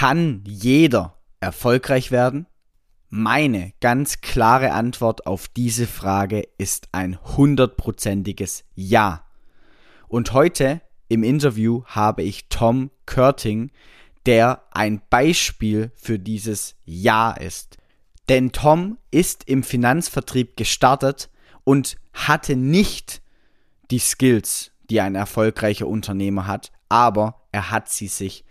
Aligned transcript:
Kann 0.00 0.44
jeder 0.46 1.16
erfolgreich 1.40 2.12
werden? 2.12 2.46
Meine 3.08 3.72
ganz 3.80 4.20
klare 4.20 4.70
Antwort 4.70 5.26
auf 5.26 5.48
diese 5.48 5.88
Frage 5.88 6.46
ist 6.56 6.86
ein 6.92 7.18
hundertprozentiges 7.36 8.62
Ja. 8.76 9.24
Und 10.06 10.32
heute 10.32 10.82
im 11.08 11.24
Interview 11.24 11.82
habe 11.86 12.22
ich 12.22 12.48
Tom 12.48 12.92
Körting, 13.06 13.72
der 14.24 14.62
ein 14.70 15.02
Beispiel 15.10 15.90
für 15.96 16.20
dieses 16.20 16.76
Ja 16.84 17.32
ist. 17.32 17.76
Denn 18.28 18.52
Tom 18.52 18.98
ist 19.10 19.48
im 19.48 19.64
Finanzvertrieb 19.64 20.56
gestartet 20.56 21.28
und 21.64 21.96
hatte 22.12 22.54
nicht 22.54 23.20
die 23.90 23.98
Skills, 23.98 24.70
die 24.90 25.00
ein 25.00 25.16
erfolgreicher 25.16 25.88
Unternehmer 25.88 26.46
hat, 26.46 26.70
aber 26.88 27.42
er 27.50 27.72
hat 27.72 27.88
sie 27.88 28.06
sich 28.06 28.44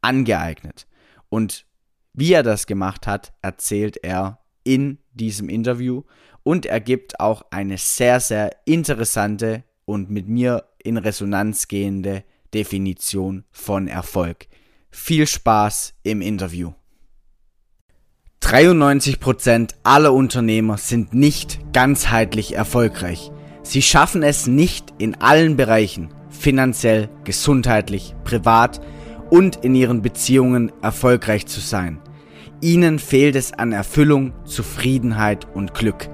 angeeignet. 0.00 0.86
Und 1.28 1.66
wie 2.12 2.32
er 2.32 2.42
das 2.42 2.66
gemacht 2.66 3.06
hat, 3.06 3.32
erzählt 3.42 3.98
er 4.02 4.40
in 4.64 4.98
diesem 5.12 5.48
Interview 5.48 6.02
und 6.42 6.66
er 6.66 6.80
gibt 6.80 7.20
auch 7.20 7.42
eine 7.50 7.78
sehr, 7.78 8.20
sehr 8.20 8.56
interessante 8.64 9.64
und 9.84 10.10
mit 10.10 10.28
mir 10.28 10.64
in 10.82 10.96
Resonanz 10.96 11.68
gehende 11.68 12.24
Definition 12.54 13.44
von 13.50 13.88
Erfolg. 13.88 14.46
Viel 14.90 15.26
Spaß 15.26 15.94
im 16.02 16.22
Interview. 16.22 16.72
93% 18.42 19.74
aller 19.82 20.12
Unternehmer 20.12 20.78
sind 20.78 21.12
nicht 21.12 21.60
ganzheitlich 21.72 22.54
erfolgreich. 22.54 23.30
Sie 23.62 23.82
schaffen 23.82 24.22
es 24.22 24.46
nicht 24.46 24.94
in 24.98 25.16
allen 25.16 25.56
Bereichen, 25.56 26.08
finanziell, 26.30 27.10
gesundheitlich, 27.24 28.14
privat, 28.24 28.80
und 29.30 29.56
in 29.64 29.74
ihren 29.74 30.02
Beziehungen 30.02 30.72
erfolgreich 30.82 31.46
zu 31.46 31.60
sein. 31.60 31.98
Ihnen 32.60 32.98
fehlt 32.98 33.36
es 33.36 33.52
an 33.52 33.72
Erfüllung, 33.72 34.32
Zufriedenheit 34.44 35.46
und 35.54 35.74
Glück. 35.74 36.08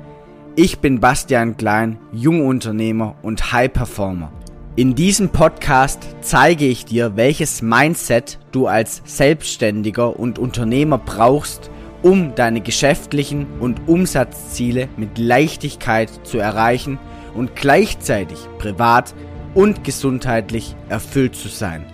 Ich 0.57 0.79
bin 0.79 1.01
Bastian 1.01 1.57
Klein, 1.57 1.99
Jungunternehmer 2.13 3.17
und 3.23 3.53
High 3.53 3.73
Performer. 3.73 4.31
In 4.77 4.95
diesem 4.95 5.29
Podcast 5.29 6.17
zeige 6.21 6.67
ich 6.67 6.85
dir, 6.85 7.17
welches 7.17 7.63
Mindset 7.63 8.39
du 8.53 8.67
als 8.67 9.03
Selbstständiger 9.05 10.19
und 10.19 10.39
Unternehmer 10.39 10.99
brauchst, 10.99 11.71
um 12.03 12.35
deine 12.35 12.61
geschäftlichen 12.61 13.47
und 13.61 13.89
Umsatzziele 13.89 14.89
mit 14.97 15.17
Leichtigkeit 15.17 16.11
zu 16.25 16.39
erreichen 16.39 16.99
und 17.35 17.57
gleichzeitig 17.57 18.39
privat 18.59 19.15
und 19.55 19.85
gesundheitlich 19.85 20.77
erfüllt 20.89 21.37
zu 21.37 21.49
sein. 21.49 21.87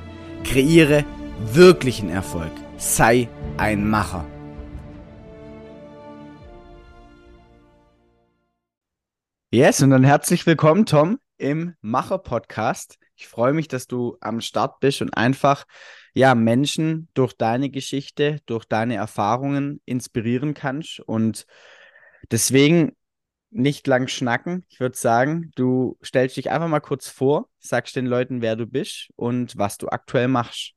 Kreiere 0.45 1.05
wirklichen 1.39 2.09
Erfolg. 2.09 2.51
Sei 2.77 3.29
ein 3.57 3.89
Macher. 3.89 4.27
Yes, 9.53 9.83
und 9.83 9.91
dann 9.91 10.03
herzlich 10.03 10.47
willkommen, 10.47 10.87
Tom, 10.87 11.19
im 11.37 11.75
Macher-Podcast. 11.83 12.99
Ich 13.15 13.29
freue 13.29 13.53
mich, 13.53 13.69
dass 13.69 13.87
du 13.87 14.17
am 14.21 14.41
Start 14.41 14.81
bist 14.81 15.03
und 15.03 15.15
einfach 15.15 15.67
ja, 16.15 16.35
Menschen 16.35 17.09
durch 17.15 17.35
deine 17.35 17.71
Geschichte, 17.71 18.41
durch 18.47 18.65
deine 18.65 18.97
Erfahrungen 18.97 19.81
inspirieren 19.85 20.55
kannst. 20.55 21.01
Und 21.01 21.47
deswegen 22.31 22.97
nicht 23.51 23.87
lang 23.87 24.09
schnacken. 24.09 24.65
Ich 24.69 24.81
würde 24.81 24.97
sagen, 24.97 25.51
du 25.55 25.99
stellst 26.03 26.37
dich 26.37 26.51
einfach 26.51 26.69
mal 26.69 26.81
kurz 26.81 27.09
vor, 27.09 27.50
sagst 27.61 27.97
den 27.97 28.07
Leuten, 28.07 28.43
wer 28.43 28.57
du 28.57 28.67
bist 28.67 29.11
und 29.17 29.57
was 29.57 29.79
du 29.79 29.89
aktuell 29.89 30.29
machst. 30.29 30.75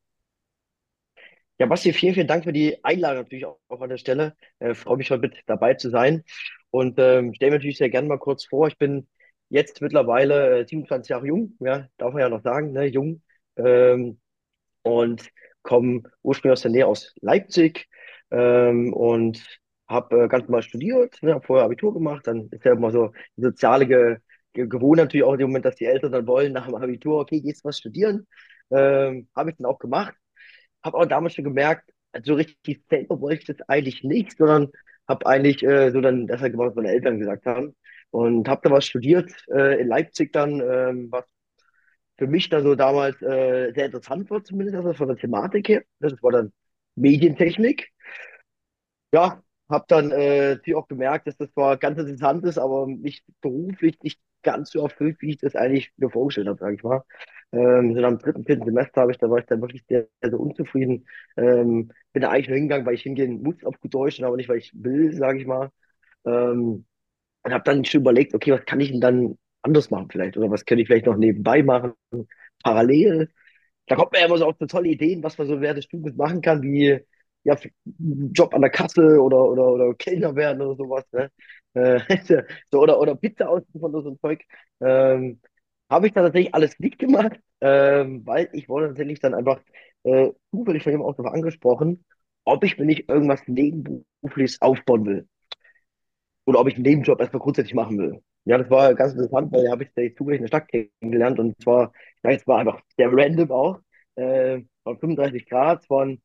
Ja, 1.59 1.67
Basti, 1.67 1.93
vielen, 1.93 2.13
vielen 2.13 2.27
Dank 2.27 2.43
für 2.43 2.53
die 2.53 2.83
Einladung 2.83 3.23
natürlich 3.23 3.45
auch, 3.45 3.59
auch 3.67 3.81
an 3.81 3.89
der 3.89 3.97
Stelle. 3.97 4.35
Äh, 4.59 4.73
freue 4.73 4.97
mich 4.97 5.11
heute 5.11 5.21
mit 5.21 5.37
dabei 5.45 5.75
zu 5.75 5.89
sein 5.89 6.23
und 6.71 6.99
ähm, 6.99 7.33
stelle 7.33 7.51
mir 7.51 7.57
natürlich 7.57 7.77
sehr 7.77 7.89
gerne 7.89 8.07
mal 8.07 8.17
kurz 8.17 8.45
vor. 8.45 8.67
Ich 8.67 8.77
bin 8.77 9.07
jetzt 9.49 9.81
mittlerweile 9.81 10.61
äh, 10.61 10.65
27 10.67 11.09
Jahre 11.09 11.27
jung, 11.27 11.55
ja, 11.59 11.87
darf 11.97 12.13
man 12.13 12.21
ja 12.21 12.29
noch 12.29 12.41
sagen, 12.41 12.71
ne, 12.71 12.85
jung 12.85 13.21
ähm, 13.57 14.19
und 14.81 15.29
komme 15.61 16.03
ursprünglich 16.23 16.53
aus 16.53 16.61
der 16.63 16.71
Nähe 16.71 16.87
aus 16.87 17.13
Leipzig 17.21 17.87
ähm, 18.31 18.93
und 18.93 19.59
habe 19.87 20.23
äh, 20.23 20.27
ganz 20.27 20.45
normal 20.47 20.63
studiert, 20.63 21.21
ne, 21.21 21.35
habe 21.35 21.45
vorher 21.45 21.65
Abitur 21.65 21.93
gemacht, 21.93 22.27
dann 22.27 22.49
ist 22.49 22.65
ja 22.65 22.73
immer 22.73 22.91
so 22.91 23.11
die 23.37 23.43
soziale 23.43 24.21
Ge 24.53 24.63
Ge 24.63 24.67
Gewohnheit 24.67 25.05
natürlich 25.05 25.25
auch 25.25 25.33
im 25.33 25.41
Moment, 25.41 25.65
dass 25.65 25.75
die 25.75 25.85
Eltern 25.85 26.11
dann 26.11 26.27
wollen 26.27 26.53
nach 26.53 26.65
dem 26.67 26.75
Abitur, 26.75 27.19
okay, 27.19 27.41
gehst 27.41 27.63
du 27.63 27.69
was 27.69 27.79
studieren? 27.79 28.27
Ähm, 28.71 29.27
habe 29.35 29.51
ich 29.51 29.57
dann 29.57 29.65
auch 29.67 29.79
gemacht. 29.79 30.15
Habe 30.83 30.97
auch 30.97 31.05
damals 31.05 31.35
schon 31.35 31.45
gemerkt, 31.45 31.91
so 32.23 32.35
richtig 32.35 32.83
selber 32.89 33.19
wollte 33.21 33.41
ich 33.41 33.45
das 33.57 33.69
eigentlich 33.69 34.03
nicht, 34.03 34.37
sondern 34.37 34.71
habe 35.07 35.25
eigentlich 35.25 35.63
äh, 35.63 35.91
so 35.91 36.01
dann 36.01 36.27
das 36.27 36.41
halt 36.41 36.53
gemacht, 36.53 36.69
was 36.69 36.75
meine 36.75 36.89
Eltern 36.91 37.19
gesagt 37.19 37.45
haben. 37.45 37.75
Und 38.11 38.47
habe 38.47 38.61
da 38.63 38.71
was 38.71 38.85
studiert 38.85 39.31
äh, 39.51 39.81
in 39.81 39.87
Leipzig 39.87 40.31
dann, 40.33 40.59
ähm, 40.61 41.07
was 41.11 41.25
für 42.17 42.27
mich 42.27 42.49
da 42.49 42.61
so 42.61 42.75
damals 42.75 43.21
äh, 43.21 43.71
sehr 43.73 43.85
interessant 43.87 44.29
war, 44.29 44.43
zumindest 44.43 44.77
also 44.77 44.93
von 44.93 45.07
der 45.07 45.17
Thematik 45.17 45.69
her. 45.69 45.83
Das 45.99 46.13
war 46.21 46.31
dann 46.31 46.53
Medientechnik. 46.95 47.89
Ja, 49.13 49.41
habe 49.69 49.85
dann 49.87 50.11
äh, 50.11 50.59
auch 50.75 50.87
gemerkt, 50.87 51.27
dass 51.27 51.37
das 51.37 51.51
zwar 51.53 51.77
ganz 51.77 51.99
interessant 51.99 52.45
ist, 52.45 52.57
aber 52.57 52.87
mich 52.87 53.23
beruflich 53.41 53.97
nicht 54.01 54.19
ganz 54.43 54.71
so 54.71 54.81
erfüllt, 54.83 55.17
wie 55.21 55.31
ich 55.31 55.37
das 55.37 55.55
eigentlich 55.55 55.91
mir 55.97 56.09
vorgestellt 56.09 56.47
habe, 56.47 56.59
sage 56.59 56.75
ich 56.75 56.83
mal. 56.83 57.03
Ähm, 57.51 57.95
so 57.95 58.03
am 58.03 58.17
dritten, 58.19 58.45
vierten 58.45 58.65
Semester 58.65 59.01
habe 59.01 59.11
ich, 59.11 59.17
da 59.17 59.29
war 59.29 59.39
ich 59.39 59.45
dann 59.45 59.61
wirklich 59.61 59.83
sehr, 59.87 60.07
sehr 60.21 60.39
unzufrieden. 60.39 61.05
Ähm, 61.37 61.91
bin 62.13 62.21
da 62.21 62.29
eigentlich 62.29 62.47
nur 62.49 62.57
hingegangen, 62.57 62.85
weil 62.85 62.95
ich 62.95 63.03
hingehen 63.03 63.41
muss 63.43 63.63
auf 63.63 63.79
gut 63.79 63.93
Deutsch, 63.93 64.21
aber 64.21 64.35
nicht, 64.37 64.49
weil 64.49 64.57
ich 64.57 64.71
will, 64.75 65.13
sage 65.13 65.39
ich 65.39 65.47
mal. 65.47 65.69
Ähm, 66.25 66.85
und 67.43 67.53
habe 67.53 67.63
dann 67.65 67.85
schon 67.85 68.01
überlegt, 68.01 68.33
okay, 68.33 68.51
was 68.53 68.65
kann 68.65 68.79
ich 68.79 68.91
denn 68.91 69.01
dann 69.01 69.37
anders 69.61 69.91
machen 69.91 70.09
vielleicht? 70.11 70.37
Oder 70.37 70.49
was 70.51 70.65
könnte 70.65 70.81
ich 70.83 70.87
vielleicht 70.87 71.05
noch 71.05 71.17
nebenbei 71.17 71.63
machen, 71.63 71.93
parallel? 72.63 73.29
Da 73.87 73.95
kommt 73.95 74.11
man 74.13 74.21
ja 74.21 74.27
immer 74.27 74.37
so 74.37 74.45
auf 74.45 74.55
so 74.59 74.65
tolle 74.65 74.89
Ideen, 74.89 75.23
was 75.23 75.37
man 75.37 75.47
so 75.47 75.61
während 75.61 75.77
des 75.77 75.85
Studiums 75.85 76.15
machen 76.17 76.41
kann, 76.41 76.61
wie 76.61 76.99
ja, 77.43 77.55
Job 78.33 78.53
an 78.53 78.61
der 78.61 78.69
Kasse 78.69 79.21
oder, 79.21 79.43
oder, 79.45 79.67
oder 79.73 79.93
Kellner 79.95 80.35
werden 80.35 80.61
oder 80.61 80.75
sowas, 80.75 81.05
ne? 81.11 81.29
Äh, 81.73 81.99
so, 82.71 82.79
oder, 82.81 82.99
oder 82.99 83.15
Pizza 83.15 83.49
ausliefern 83.49 83.93
oder 83.93 84.03
so 84.03 84.09
ein 84.11 84.19
Zeug. 84.19 84.43
Ähm, 84.81 85.41
habe 85.89 86.07
ich 86.07 86.13
da 86.13 86.21
tatsächlich 86.23 86.53
alles 86.55 86.79
nicht 86.79 86.99
gemacht, 86.99 87.39
ähm, 87.61 88.25
weil 88.25 88.49
ich 88.53 88.69
wurde 88.69 88.87
tatsächlich 88.87 89.19
dann 89.19 89.33
einfach 89.33 89.59
äh, 90.03 90.31
zufällig 90.51 90.83
von 90.83 90.91
jemandem 90.91 91.11
auch 91.13 91.17
darauf 91.17 91.33
angesprochen, 91.33 92.05
ob 92.45 92.63
ich 92.63 92.77
mir 92.77 92.85
nicht 92.85 93.09
irgendwas 93.09 93.41
Nebenberufliches 93.47 94.61
aufbauen 94.61 95.05
will. 95.05 95.27
Oder 96.45 96.59
ob 96.59 96.67
ich 96.67 96.75
einen 96.75 96.83
Nebenjob 96.83 97.19
erstmal 97.19 97.41
grundsätzlich 97.41 97.73
machen 97.73 97.97
will. 97.97 98.21
Ja, 98.45 98.57
das 98.57 98.69
war 98.69 98.93
ganz 98.95 99.13
interessant, 99.13 99.51
weil 99.53 99.63
da 99.65 99.71
habe 99.71 99.83
ich 99.83 100.15
zufällig 100.17 100.39
in 100.39 100.43
der 100.43 100.47
Stadt 100.49 100.67
kennengelernt 100.67 101.39
und 101.39 101.59
zwar, 101.61 101.93
ja, 102.23 102.31
es 102.31 102.45
war 102.45 102.59
einfach 102.59 102.81
sehr 102.97 103.09
random 103.11 103.51
auch, 103.51 103.79
äh, 104.15 104.61
von 104.83 104.99
35 104.99 105.45
Grad, 105.47 105.81
es 105.83 105.89
waren 105.89 106.21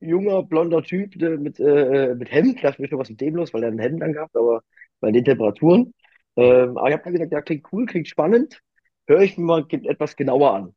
junger, 0.00 0.42
blonder 0.42 0.82
Typ 0.82 1.20
äh, 1.22 1.36
mit, 1.38 1.58
äh, 1.60 2.14
mit 2.14 2.30
Hemd. 2.32 2.56
Ich 2.56 2.62
dachte 2.62 2.82
mir 2.82 2.88
schon, 2.88 2.98
was 2.98 3.10
mit 3.10 3.20
dem 3.20 3.36
los, 3.36 3.52
weil 3.54 3.62
er 3.64 3.70
ein 3.70 3.78
Hemd 3.78 4.02
angehabt, 4.02 4.36
aber 4.36 4.62
bei 5.00 5.10
den 5.12 5.24
Temperaturen. 5.24 5.94
Ähm, 6.36 6.76
aber 6.76 6.88
ich 6.88 6.94
habe 6.94 7.04
dann 7.04 7.12
gesagt, 7.14 7.32
ja, 7.32 7.42
klingt 7.42 7.66
cool, 7.72 7.86
klingt 7.86 8.08
spannend. 8.08 8.60
Höre 9.06 9.22
ich 9.22 9.36
mir 9.38 9.44
mal 9.44 9.66
etwas 9.70 10.16
genauer 10.16 10.54
an. 10.54 10.74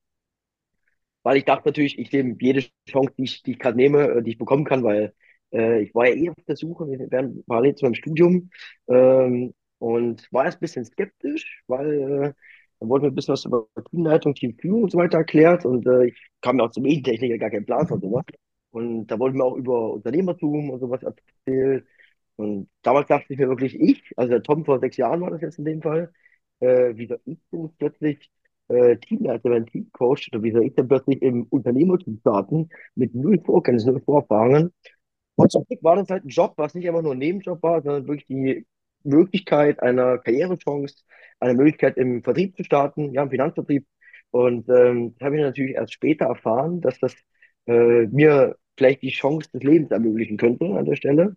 Weil 1.24 1.38
ich 1.38 1.46
dachte 1.46 1.68
natürlich, 1.70 2.00
ich 2.00 2.12
nehme 2.12 2.36
jede 2.40 2.62
Chance, 2.90 3.14
die 3.18 3.24
ich, 3.24 3.44
die 3.44 3.52
ich 3.52 3.60
gerade 3.60 3.78
nehme, 3.78 4.08
äh, 4.10 4.24
die 4.24 4.32
ich 4.32 4.38
bekommen 4.38 4.64
kann, 4.66 4.84
weil 4.84 5.14
äh, 5.54 5.82
ich 5.82 5.94
war 5.96 6.08
ja 6.08 6.16
eh 6.16 6.30
auf 6.30 6.36
der 6.48 6.56
Suche, 6.56 6.86
während 6.88 7.46
parallel 7.48 7.76
zu 7.76 7.86
meinem 7.86 7.96
Studium. 7.96 8.50
Ähm, 8.88 9.54
und 9.80 10.28
war 10.32 10.46
erst 10.46 10.58
ein 10.58 10.62
bisschen 10.62 10.86
skeptisch, 10.86 11.62
weil 11.68 11.88
äh, 12.02 12.34
dann 12.80 12.90
wurde 12.90 13.06
mir 13.06 13.12
ein 13.12 13.16
bisschen 13.16 13.34
was 13.34 13.46
über 13.46 13.68
Teamleitung, 13.92 14.34
Teamführung 14.36 14.84
und 14.84 14.92
so 14.92 14.98
weiter 14.98 15.20
erklärt. 15.20 15.66
Und 15.66 15.86
äh, 15.88 16.08
ich 16.08 16.30
kam 16.42 16.58
mir 16.58 16.64
auch 16.64 16.72
zum 16.72 16.84
Medientechniker 16.84 17.38
gar 17.38 17.50
keinen 17.52 17.66
Plan 17.66 17.88
von 17.88 18.00
sowas. 18.02 18.26
Und 18.78 19.08
da 19.08 19.20
wurden 19.20 19.38
mir 19.38 19.44
auch 19.46 19.56
über 19.56 19.94
Unternehmertum 19.94 20.70
und 20.70 20.80
sowas 20.80 21.02
erzählt. 21.04 21.86
Und 22.36 22.70
damals 22.84 23.08
dachte 23.08 23.34
ich 23.34 23.40
mir 23.40 23.50
wirklich, 23.50 23.76
ich, 23.80 24.04
also 24.18 24.30
der 24.32 24.44
Tom 24.44 24.66
vor 24.66 24.80
sechs 24.80 24.98
Jahren 24.98 25.22
war 25.22 25.32
das 25.32 25.42
jetzt 25.42 25.60
in 25.60 25.66
dem 25.66 25.82
Fall, 25.82 26.12
äh, 26.60 26.96
wie 26.96 27.08
soll 27.08 27.20
ich 27.26 27.40
denn 27.52 27.70
plötzlich 27.78 28.30
äh, 28.70 28.98
Teamleiter, 28.98 29.52
ein 29.52 29.66
Teamcoach, 29.66 30.30
oder 30.32 30.44
wie 30.44 30.52
soll 30.52 30.66
ich 30.66 30.76
denn 30.76 30.88
plötzlich 30.88 31.22
im 31.22 31.44
Unternehmertum 31.50 32.18
starten, 32.20 32.70
mit 32.96 33.16
null 33.16 33.40
Vorkenntnissen, 33.44 33.94
null 33.94 34.02
Vorerfahrungen. 34.04 34.74
Und 35.36 35.52
zum 35.52 35.66
Glück 35.66 35.84
war 35.84 35.96
das 35.96 36.10
halt 36.10 36.26
ein 36.26 36.30
Job, 36.30 36.54
was 36.58 36.74
nicht 36.74 36.88
einfach 36.88 37.02
nur 37.04 37.14
ein 37.14 37.20
Nebenjob 37.20 37.62
war, 37.64 37.82
sondern 37.82 38.08
wirklich 38.08 38.26
die 38.28 38.66
Möglichkeit 39.04 39.82
einer 39.82 40.18
Karrierechance, 40.20 40.96
eine 41.40 41.54
Möglichkeit 41.54 41.98
im 41.98 42.24
Vertrieb 42.24 42.56
zu 42.58 42.64
starten, 42.64 43.14
ja, 43.14 43.24
im 43.24 43.30
Finanzvertrieb. 43.30 43.86
Und 44.32 44.68
ähm, 44.70 45.16
das 45.18 45.26
habe 45.26 45.38
ich 45.38 45.42
natürlich 45.44 45.76
erst 45.76 45.94
später 45.94 46.26
erfahren, 46.26 46.82
dass 46.82 47.00
das 47.00 47.16
äh, 47.68 48.08
mir 48.08 48.58
vielleicht 48.78 49.02
die 49.02 49.12
Chance 49.12 49.50
des 49.54 49.64
Lebens 49.64 49.92
ermöglichen 49.92 50.38
könnte 50.38 50.66
an 50.78 50.86
der 50.86 50.96
Stelle. 50.96 51.36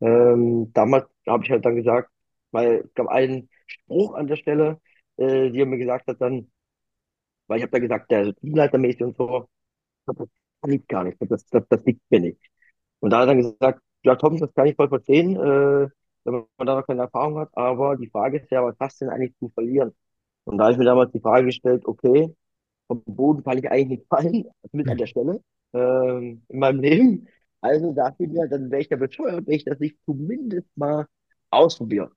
Ähm, 0.00 0.72
damals 0.74 1.06
habe 1.26 1.44
ich 1.44 1.50
halt 1.50 1.64
dann 1.64 1.76
gesagt, 1.76 2.10
weil 2.50 2.82
es 2.86 2.94
gab 2.94 3.08
einen 3.08 3.48
Spruch 3.66 4.14
an 4.14 4.26
der 4.26 4.36
Stelle, 4.36 4.80
äh, 5.16 5.50
die 5.50 5.60
er 5.60 5.66
mir 5.66 5.78
gesagt 5.78 6.06
hat 6.08 6.20
dann, 6.20 6.50
weil 7.46 7.58
ich 7.58 7.62
habe 7.64 7.72
da 7.72 7.78
gesagt, 7.78 8.10
der 8.10 8.24
so 8.26 8.32
Teamleitermäßig 8.32 9.02
und 9.04 9.16
so, 9.16 9.48
das 10.06 10.28
liegt 10.66 10.88
gar 10.88 11.04
nicht, 11.04 11.18
das, 11.20 11.46
das, 11.48 11.64
das 11.68 11.84
liegt 11.84 12.02
mir 12.10 12.20
nicht. 12.20 12.40
Und 13.00 13.10
da 13.12 13.18
hat 13.20 13.24
er 13.28 13.34
dann 13.34 13.38
gesagt, 13.42 13.82
ja, 14.04 14.16
Tom, 14.16 14.38
das 14.38 14.54
kann 14.54 14.66
ich 14.68 14.76
voll 14.76 14.88
verstehen, 14.88 15.36
äh, 15.36 15.88
wenn 16.24 16.34
man 16.58 16.66
da 16.66 16.76
noch 16.76 16.86
keine 16.86 17.02
Erfahrung 17.02 17.38
hat, 17.38 17.50
aber 17.56 17.96
die 17.96 18.08
Frage 18.10 18.38
ist 18.38 18.50
ja, 18.50 18.64
was 18.64 18.76
hast 18.80 19.00
du 19.00 19.06
denn 19.06 19.14
eigentlich 19.14 19.36
zu 19.38 19.50
verlieren? 19.50 19.94
Und 20.44 20.58
da 20.58 20.64
habe 20.66 20.72
ich 20.74 20.78
mir 20.78 20.84
damals 20.86 21.12
die 21.12 21.20
Frage 21.20 21.46
gestellt, 21.46 21.84
okay, 21.86 22.34
vom 23.04 23.14
Boden 23.16 23.44
kann 23.44 23.58
ich 23.58 23.70
eigentlich 23.70 24.00
nicht 24.00 24.08
fallen, 24.08 24.44
mit 24.72 24.88
an 24.88 24.98
der 24.98 25.06
Stelle, 25.06 25.40
ähm, 25.72 26.42
in 26.48 26.58
meinem 26.58 26.80
Leben. 26.80 27.28
Also 27.60 27.92
dachte 27.92 28.24
ich 28.24 28.30
mir, 28.30 28.48
dann 28.48 28.70
wäre 28.70 28.82
ich 28.82 28.90
ja 28.90 28.96
bescheuert, 28.96 29.46
wenn 29.46 29.54
ich 29.54 29.64
das 29.64 29.78
nicht 29.78 29.96
zumindest 30.04 30.66
mal 30.76 31.06
ausprobiere. 31.50 32.10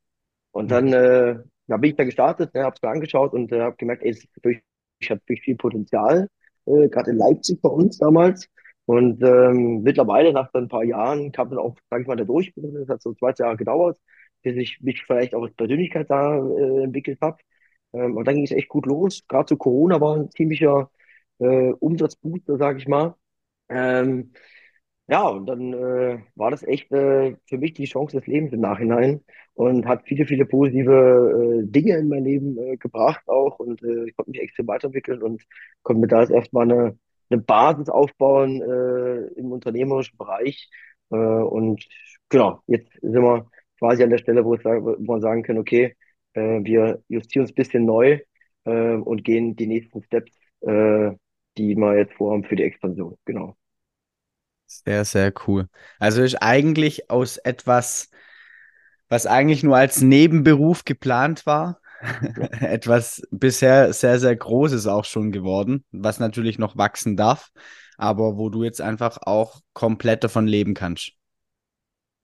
Und 0.51 0.71
dann 0.71 0.91
äh, 0.93 1.37
da 1.67 1.77
bin 1.77 1.91
ich 1.91 1.95
da 1.95 2.03
gestartet, 2.03 2.53
ne, 2.53 2.63
habe 2.63 2.75
es 2.75 2.81
mir 2.81 2.89
angeschaut 2.89 3.33
und 3.33 3.51
äh, 3.51 3.61
habe 3.61 3.75
gemerkt, 3.77 4.03
ey, 4.03 4.11
es 4.11 4.27
wirklich, 4.35 4.63
ich 4.99 5.09
habe 5.09 5.21
wirklich 5.21 5.41
viel 5.41 5.55
Potenzial, 5.55 6.29
äh, 6.65 6.89
gerade 6.89 7.11
in 7.11 7.17
Leipzig 7.17 7.61
bei 7.61 7.69
uns 7.69 7.97
damals. 7.97 8.47
Und 8.85 9.23
ähm, 9.23 9.81
mittlerweile, 9.81 10.31
nach 10.31 10.53
ein 10.53 10.67
paar 10.67 10.83
Jahren, 10.83 11.31
kam 11.31 11.49
dann 11.49 11.57
auch, 11.59 11.75
sag 11.89 12.01
ich 12.01 12.07
mal, 12.07 12.15
der 12.15 12.27
Durchbruch. 12.27 12.71
Das 12.73 12.87
hat 12.87 13.01
so 13.01 13.13
zwei 13.15 13.33
Jahre 13.37 13.57
gedauert, 13.57 13.99
bis 14.43 14.55
ich 14.57 14.79
mich 14.81 15.03
vielleicht 15.03 15.33
auch 15.33 15.41
als 15.43 15.55
Persönlichkeit 15.55 16.09
da 16.09 16.37
äh, 16.37 16.83
entwickelt 16.83 17.19
habe. 17.21 17.37
Ähm, 17.95 18.17
und 18.17 18.25
dann 18.27 18.35
ging 18.35 18.45
es 18.45 18.51
echt 18.51 18.69
gut 18.69 18.85
los. 18.85 19.23
Gerade 19.27 19.47
zu 19.47 19.57
Corona 19.57 20.01
war 20.01 20.15
ein 20.17 20.31
ziemlicher 20.31 20.91
äh, 21.39 21.71
Umsatzbooster, 21.73 22.57
sag 22.57 22.77
ich 22.77 22.87
mal. 22.87 23.15
Ähm, 23.69 24.33
ja, 25.07 25.27
und 25.27 25.45
dann 25.45 25.73
äh, 25.73 26.19
war 26.35 26.49
das 26.51 26.63
echt 26.63 26.91
äh, 26.91 27.35
für 27.47 27.57
mich 27.59 27.73
die 27.73 27.85
Chance 27.85 28.17
des 28.17 28.27
Lebens 28.27 28.53
im 28.53 28.61
Nachhinein 28.61 29.23
und 29.53 29.85
hat 29.87 30.03
viele, 30.07 30.25
viele 30.25 30.45
positive 30.47 31.61
äh, 31.63 31.71
Dinge 31.71 31.97
in 31.97 32.09
mein 32.09 32.23
Leben 32.25 32.57
äh, 32.57 32.77
gebracht 32.77 33.21
auch 33.27 33.59
und 33.59 33.83
äh, 33.83 34.05
ich 34.05 34.15
konnte 34.15 34.31
mich 34.31 34.41
extrem 34.41 34.67
weiterentwickeln 34.67 35.21
und 35.21 35.43
konnte 35.83 36.01
mir 36.01 36.07
da 36.07 36.21
jetzt 36.21 36.31
erstmal 36.31 36.63
eine, 36.71 36.97
eine 37.29 37.41
Basis 37.41 37.89
aufbauen 37.89 38.61
äh, 38.61 39.27
im 39.39 39.51
unternehmerischen 39.51 40.17
Bereich. 40.17 40.69
Und 41.09 41.85
genau, 42.29 42.61
jetzt 42.67 42.91
sind 42.93 43.21
wir 43.23 43.47
quasi 43.79 44.03
an 44.03 44.09
der 44.09 44.17
Stelle, 44.17 44.43
wo, 44.43 44.55
es, 44.55 44.63
wo 44.65 44.95
man 44.99 45.21
sagen 45.21 45.43
kann, 45.43 45.57
okay, 45.59 45.95
äh, 46.35 46.63
wir 46.63 47.01
justieren 47.07 47.43
uns 47.43 47.51
ein 47.51 47.55
bisschen 47.55 47.85
neu 47.85 48.19
äh, 48.65 48.95
und 48.95 49.23
gehen 49.23 49.55
die 49.55 49.67
nächsten 49.67 50.03
Steps, 50.03 50.33
äh, 50.61 51.11
die 51.57 51.75
wir 51.75 51.97
jetzt 51.97 52.13
vorhaben 52.13 52.43
für 52.45 52.55
die 52.55 52.63
Expansion. 52.63 53.17
Genau. 53.25 53.55
Sehr, 54.67 55.05
sehr 55.05 55.33
cool. 55.47 55.67
Also 55.99 56.23
ist 56.23 56.35
eigentlich 56.35 57.09
aus 57.09 57.37
etwas, 57.37 58.09
was 59.09 59.25
eigentlich 59.27 59.63
nur 59.63 59.77
als 59.77 60.01
Nebenberuf 60.01 60.85
geplant 60.85 61.45
war, 61.45 61.79
etwas 62.59 63.27
bisher 63.31 63.93
sehr, 63.93 64.19
sehr 64.19 64.35
Großes 64.35 64.87
auch 64.87 65.05
schon 65.05 65.31
geworden, 65.31 65.85
was 65.91 66.19
natürlich 66.19 66.59
noch 66.59 66.77
wachsen 66.77 67.15
darf, 67.17 67.51
aber 67.97 68.37
wo 68.37 68.49
du 68.49 68.63
jetzt 68.63 68.81
einfach 68.81 69.19
auch 69.21 69.61
komplett 69.73 70.23
davon 70.23 70.47
leben 70.47 70.73
kannst. 70.73 71.13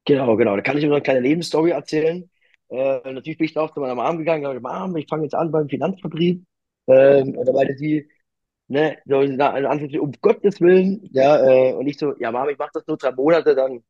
Genau, 0.06 0.36
genau. 0.36 0.56
Da 0.56 0.62
kann 0.62 0.78
ich 0.78 0.84
immer 0.84 0.96
eine 0.96 1.04
kleine 1.04 1.20
Lebensstory 1.20 1.72
erzählen. 1.72 2.30
Äh, 2.72 3.12
natürlich 3.14 3.38
bin 3.38 3.46
ich 3.46 3.54
da 3.54 3.62
auch 3.62 3.74
zu 3.74 3.80
meiner 3.82 3.96
Mom 3.96 4.18
gegangen 4.18 4.44
gesagt, 4.44 4.62
Mom, 4.64 4.96
ich 4.98 5.08
fange 5.10 5.24
jetzt 5.24 5.36
an 5.36 5.52
beim 5.52 5.68
Finanzvertrieb. 5.70 6.44
Ähm, 6.88 7.38
und 7.38 7.46
da 7.48 7.52
meinte 7.54 7.76
sie, 7.78 8.10
ne, 8.68 8.98
so 9.06 9.18
Anführungszeichen, 9.20 10.00
um 10.02 10.14
Gottes 10.22 10.62
Willen, 10.62 11.10
ja, 11.14 11.38
äh, 11.46 11.74
und 11.74 11.88
ich 11.88 11.98
so, 12.00 12.16
ja, 12.20 12.32
Mom, 12.32 12.50
ich 12.50 12.58
mache 12.58 12.72
das 12.74 12.88
nur 12.88 12.98
drei 12.98 13.12
Monate, 13.14 13.56
dann 13.56 13.84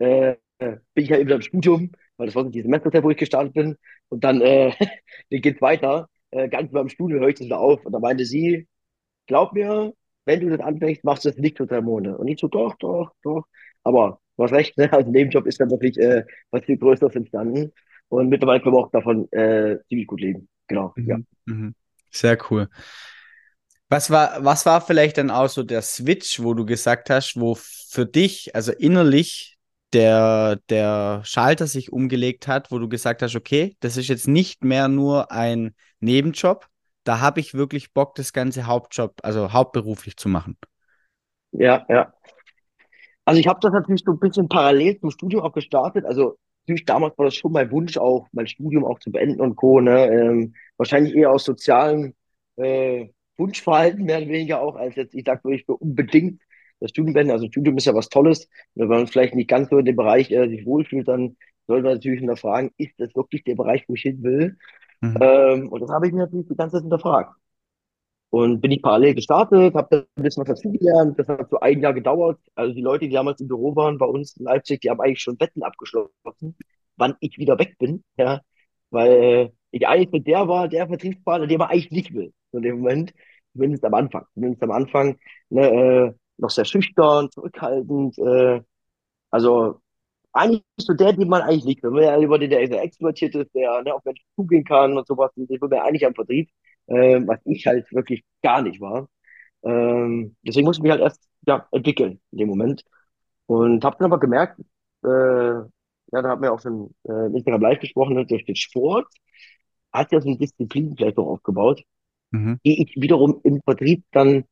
äh, 0.00 0.36
bin 0.58 0.78
ich 1.04 1.10
ja 1.10 1.18
wieder 1.20 1.36
im 1.36 1.42
Studium, 1.42 1.92
weil 2.16 2.26
das 2.26 2.36
war 2.36 2.44
so 2.44 2.50
die 2.50 2.62
Semesterzeit, 2.62 3.02
wo 3.04 3.10
ich 3.10 3.18
gestartet 3.18 3.54
bin, 3.54 3.76
und 4.08 4.24
dann, 4.24 4.40
äh, 4.42 4.72
dann 5.30 5.40
geht's 5.42 5.62
weiter, 5.62 6.08
äh, 6.30 6.48
ganz 6.48 6.72
beim 6.72 6.88
Studium 6.90 7.20
höre 7.22 7.30
ich 7.30 7.36
das 7.36 7.50
auf, 7.52 7.84
und 7.86 7.92
da 7.92 7.98
meinte 8.00 8.24
sie, 8.26 8.68
glaub 9.26 9.52
mir, 9.52 9.92
wenn 10.24 10.40
du 10.40 10.50
das 10.50 10.60
anfängst, 10.60 11.04
machst 11.04 11.24
du 11.24 11.30
das 11.30 11.38
nicht 11.38 11.56
für 11.58 11.66
drei 11.66 11.80
Monate, 11.80 12.18
und 12.18 12.28
ich 12.28 12.40
so, 12.40 12.48
doch, 12.48 12.76
doch, 12.76 13.12
doch, 13.22 13.46
aber 13.84 14.20
du 14.36 14.44
hast 14.44 14.52
recht, 14.52 14.76
ne, 14.78 14.92
also 14.92 15.10
Nebenjob 15.10 15.46
ist 15.46 15.60
dann 15.60 15.70
wirklich 15.70 15.98
äh, 15.98 16.24
was 16.50 16.64
viel 16.64 16.78
Größeres 16.78 17.14
entstanden, 17.16 17.72
und 18.08 18.28
mittlerweile 18.28 18.60
können 18.60 18.74
wir 18.74 18.80
auch 18.80 18.90
davon 18.90 19.30
äh, 19.32 19.78
ziemlich 19.88 20.06
gut 20.06 20.20
leben, 20.20 20.48
genau, 20.66 20.92
ja. 20.96 21.16
Mhm. 21.16 21.26
Mhm. 21.46 21.74
Sehr 22.10 22.38
cool. 22.50 22.68
Was 23.88 24.10
war, 24.10 24.44
was 24.44 24.66
war 24.66 24.80
vielleicht 24.80 25.18
dann 25.18 25.30
auch 25.30 25.48
so 25.48 25.62
der 25.62 25.82
Switch, 25.82 26.42
wo 26.42 26.54
du 26.54 26.66
gesagt 26.66 27.08
hast, 27.08 27.38
wo 27.38 27.56
für 27.56 28.04
dich, 28.04 28.54
also 28.54 28.72
innerlich, 28.72 29.56
der, 29.92 30.56
der 30.68 31.22
Schalter 31.24 31.66
sich 31.68 31.92
umgelegt 31.92 32.48
hat, 32.48 32.72
wo 32.72 32.78
du 32.78 32.88
gesagt 32.88 33.22
hast, 33.22 33.36
okay, 33.36 33.76
das 33.80 33.96
ist 33.96 34.08
jetzt 34.08 34.26
nicht 34.26 34.64
mehr 34.64 34.88
nur 34.88 35.30
ein 35.30 35.74
Nebenjob, 36.00 36.66
da 37.04 37.20
habe 37.20 37.38
ich 37.38 37.54
wirklich 37.54 37.92
Bock, 37.92 38.16
das 38.16 38.32
ganze 38.32 38.66
Hauptjob, 38.66 39.14
also 39.22 39.52
hauptberuflich 39.52 40.16
zu 40.16 40.28
machen. 40.28 40.58
Ja, 41.52 41.86
ja. 41.88 42.12
Also 43.24 43.40
ich 43.40 43.46
habe 43.46 43.60
das 43.62 43.72
natürlich 43.72 44.02
so 44.04 44.12
ein 44.12 44.18
bisschen 44.18 44.48
parallel 44.48 44.98
zum 45.00 45.10
Studium 45.10 45.42
auch 45.42 45.52
gestartet. 45.52 46.04
Also 46.04 46.36
natürlich 46.66 46.84
damals 46.84 47.16
war 47.16 47.26
das 47.26 47.36
schon 47.36 47.52
mein 47.52 47.70
Wunsch 47.70 47.96
auch, 47.96 48.26
mein 48.32 48.48
Studium 48.48 48.84
auch 48.84 48.98
zu 48.98 49.12
beenden 49.12 49.40
und 49.40 49.54
Co. 49.54 49.80
Ne? 49.80 50.06
Ähm, 50.06 50.54
wahrscheinlich 50.76 51.14
eher 51.14 51.30
aus 51.30 51.44
sozialen 51.44 52.14
äh, 52.56 53.06
Wunschverhalten, 53.36 54.04
mehr 54.04 54.18
oder 54.18 54.28
weniger 54.28 54.60
auch, 54.60 54.74
als 54.74 54.96
jetzt, 54.96 55.14
ich 55.14 55.24
sag 55.24 55.44
wirklich 55.44 55.68
unbedingt 55.68 56.42
das 56.80 56.90
Studium 56.90 57.14
beenden. 57.14 57.32
Also 57.32 57.46
Studium 57.46 57.76
ist 57.76 57.86
ja 57.86 57.94
was 57.94 58.08
Tolles. 58.08 58.48
Wenn 58.74 58.88
man 58.88 59.06
vielleicht 59.06 59.34
nicht 59.34 59.48
ganz 59.48 59.70
so 59.70 59.78
in 59.78 59.84
dem 59.84 59.96
Bereich 59.96 60.30
äh, 60.32 60.48
sich 60.48 60.66
wohlfühlt, 60.66 61.06
dann 61.06 61.36
sollte 61.68 61.84
man 61.84 61.94
natürlich 61.94 62.20
hinterfragen, 62.20 62.72
ist 62.78 62.98
das 62.98 63.14
wirklich 63.14 63.44
der 63.44 63.54
Bereich, 63.54 63.84
wo 63.88 63.94
ich 63.94 64.02
hin 64.02 64.22
will? 64.22 64.56
Mhm. 65.00 65.18
Ähm, 65.20 65.68
und 65.68 65.80
das 65.80 65.90
habe 65.90 66.06
ich 66.06 66.12
mir 66.12 66.20
natürlich 66.20 66.48
die 66.48 66.56
ganze 66.56 66.76
Zeit 66.76 66.82
hinterfragt. 66.82 67.32
Und 68.30 68.60
bin 68.60 68.72
ich 68.72 68.82
parallel 68.82 69.14
gestartet, 69.14 69.74
habe 69.74 69.88
da 69.90 69.98
ein 70.16 70.22
bisschen 70.22 70.42
was 70.42 70.48
dazugelernt. 70.48 71.18
Das 71.18 71.28
hat 71.28 71.48
so 71.50 71.60
ein 71.60 71.80
Jahr 71.80 71.94
gedauert. 71.94 72.38
Also 72.54 72.74
die 72.74 72.82
Leute, 72.82 73.06
die 73.06 73.14
damals 73.14 73.40
im 73.40 73.48
Büro 73.48 73.74
waren 73.76 73.98
bei 73.98 74.06
uns 74.06 74.36
in 74.36 74.44
Leipzig, 74.44 74.80
die 74.80 74.90
haben 74.90 75.00
eigentlich 75.00 75.22
schon 75.22 75.38
Wetten 75.40 75.62
abgeschlossen, 75.62 76.56
wann 76.96 77.14
ich 77.20 77.38
wieder 77.38 77.58
weg 77.58 77.76
bin. 77.78 78.04
Ja, 78.16 78.40
weil 78.90 79.12
äh, 79.12 79.50
ich 79.70 79.86
eigentlich 79.86 80.12
mit 80.12 80.26
der 80.26 80.48
war, 80.48 80.68
der 80.68 80.88
Vertriebspartner, 80.88 81.46
der 81.46 81.58
man 81.58 81.68
eigentlich 81.68 81.90
nicht 81.90 82.14
will. 82.14 82.32
In 82.52 82.62
dem 82.62 82.78
Moment, 82.78 83.12
zumindest 83.52 83.84
am 83.84 83.94
Anfang. 83.94 84.26
Zumindest 84.34 84.62
am 84.62 84.70
Anfang 84.70 85.18
ne, 85.50 85.68
äh, 85.70 86.12
noch 86.38 86.50
sehr 86.50 86.64
schüchtern, 86.64 87.30
zurückhaltend. 87.30 88.18
Äh, 88.18 88.62
also 89.30 89.80
eigentlich 90.32 90.62
so 90.78 90.94
der, 90.94 91.12
den 91.12 91.28
man 91.28 91.42
eigentlich 91.42 91.64
nicht 91.64 91.82
will. 91.82 91.90
Man 91.90 92.02
ja 92.04 92.16
lieber 92.16 92.38
der, 92.38 92.48
der 92.48 92.66
sehr 92.68 92.82
extrovertiert 92.82 93.34
ist, 93.34 93.54
der 93.54 93.82
ne, 93.82 93.94
auf 93.94 94.04
Menschen 94.04 94.26
zugehen 94.36 94.64
kann 94.64 94.96
und 94.96 95.06
sowas. 95.06 95.30
Den 95.36 95.48
will 95.48 95.58
man 95.60 95.80
eigentlich 95.80 96.06
am 96.06 96.14
Vertrieb, 96.14 96.50
äh, 96.86 97.20
was 97.26 97.40
ich 97.44 97.66
halt 97.66 97.90
wirklich 97.92 98.24
gar 98.42 98.62
nicht 98.62 98.80
war. 98.80 99.08
Ähm, 99.62 100.36
deswegen 100.42 100.66
musste 100.66 100.80
ich 100.80 100.82
mich 100.82 100.92
halt 100.92 101.02
erst 101.02 101.28
ja, 101.46 101.66
entwickeln 101.72 102.20
in 102.32 102.38
dem 102.38 102.48
Moment. 102.48 102.84
Und 103.46 103.84
habe 103.84 103.96
dann 103.98 104.06
aber 104.12 104.20
gemerkt, 104.20 104.60
äh, 105.04 105.08
ja, 105.08 106.22
da 106.22 106.28
haben 106.28 106.42
wir 106.42 106.52
auch 106.52 106.60
schon 106.60 106.94
äh, 107.04 107.26
Instagram 107.26 107.60
Live 107.60 107.80
gesprochen, 107.80 108.14
ne, 108.14 108.26
durch 108.26 108.44
den 108.44 108.56
Sport 108.56 109.06
hat 109.92 110.12
ja 110.12 110.20
so 110.20 110.28
eine 110.28 110.38
Disziplin 110.38 110.94
vielleicht 110.96 111.18
auch 111.18 111.26
aufgebaut, 111.26 111.82
mhm. 112.30 112.60
die 112.64 112.82
ich 112.82 113.00
wiederum 113.00 113.40
im 113.44 113.60
Vertrieb 113.62 114.04
dann 114.12 114.44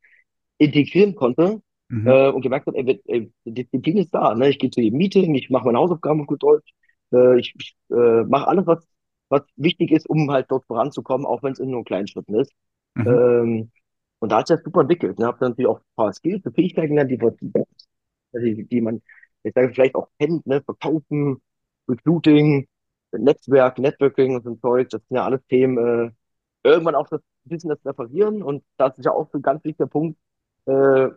integrieren 0.59 1.14
konnte 1.14 1.61
mhm. 1.88 2.07
äh, 2.07 2.29
und 2.31 2.43
gemerkt 2.43 2.67
habe, 2.67 2.79
ey, 2.79 3.00
ey, 3.07 3.33
Disziplin 3.45 3.99
ist 3.99 4.14
da. 4.14 4.35
Ne? 4.35 4.49
Ich 4.49 4.59
gehe 4.59 4.71
zu 4.71 4.81
jedem 4.81 4.99
Meeting, 4.99 5.35
ich 5.35 5.50
mache 5.50 5.67
meine 5.67 5.79
Hausaufgaben 5.79 6.23
auf 6.23 6.26
gut 6.26 6.43
Deutsch, 6.43 6.73
äh, 7.12 7.38
ich, 7.38 7.55
ich 7.59 7.76
äh, 7.91 8.25
mache 8.25 8.49
alles, 8.49 8.67
was, 8.67 8.87
was 9.35 9.43
wichtig 9.57 9.91
ist, 9.91 10.09
um 10.09 10.31
halt 10.31 10.47
dort 10.50 10.64
voranzukommen, 10.67 11.26
auch 11.26 11.43
wenn 11.43 11.53
es 11.53 11.59
in 11.59 11.71
nur 11.71 11.85
kleinen 11.85 12.07
Schritten 12.07 12.35
ist. 12.35 12.53
Mhm. 12.95 13.07
Ähm, 13.07 13.71
und 14.21 14.33
da 14.33 14.38
hat 14.38 14.49
sich 14.49 14.57
das 14.57 14.64
super 14.64 14.83
entwickelt. 14.83 15.19
Ne? 15.19 15.26
Habe 15.26 15.38
dann 15.41 15.50
natürlich 15.50 15.69
auch 15.69 15.81
ein 15.81 15.97
paar 15.97 16.12
Skills 16.12 16.45
und 16.47 16.55
Fähigkeiten 16.55 16.97
gelernt, 16.97 17.11
die, 17.11 17.19
die, 18.33 18.64
die 18.64 18.81
man, 18.81 19.03
ich 19.43 19.53
sage, 19.55 19.73
vielleicht 19.75 19.95
auch 19.95 20.09
kennt, 20.19 20.47
ne? 20.47 20.62
Verkaufen, 20.62 21.43
Recruiting, 21.88 22.67
Netzwerk, 23.12 23.79
Networking 23.79 24.35
und 24.37 24.45
so 24.45 24.50
ein 24.50 24.61
Zeug, 24.61 24.88
das 24.91 25.03
sind 25.09 25.17
ja 25.17 25.25
alles 25.25 25.41
Themen, 25.49 25.79
äh, 25.79 26.11
irgendwann 26.62 26.95
auch 26.95 27.09
das 27.09 27.21
bisschen 27.45 27.71
das 27.71 27.85
Referieren 27.85 28.43
und 28.43 28.64
das 28.76 28.97
ist 28.99 29.05
ja 29.05 29.12
auch 29.12 29.29
so 29.31 29.38
ein 29.38 29.43
ganz 29.43 29.64
wichtiger 29.64 29.87
Punkt, 29.87 30.19
äh, 30.67 31.09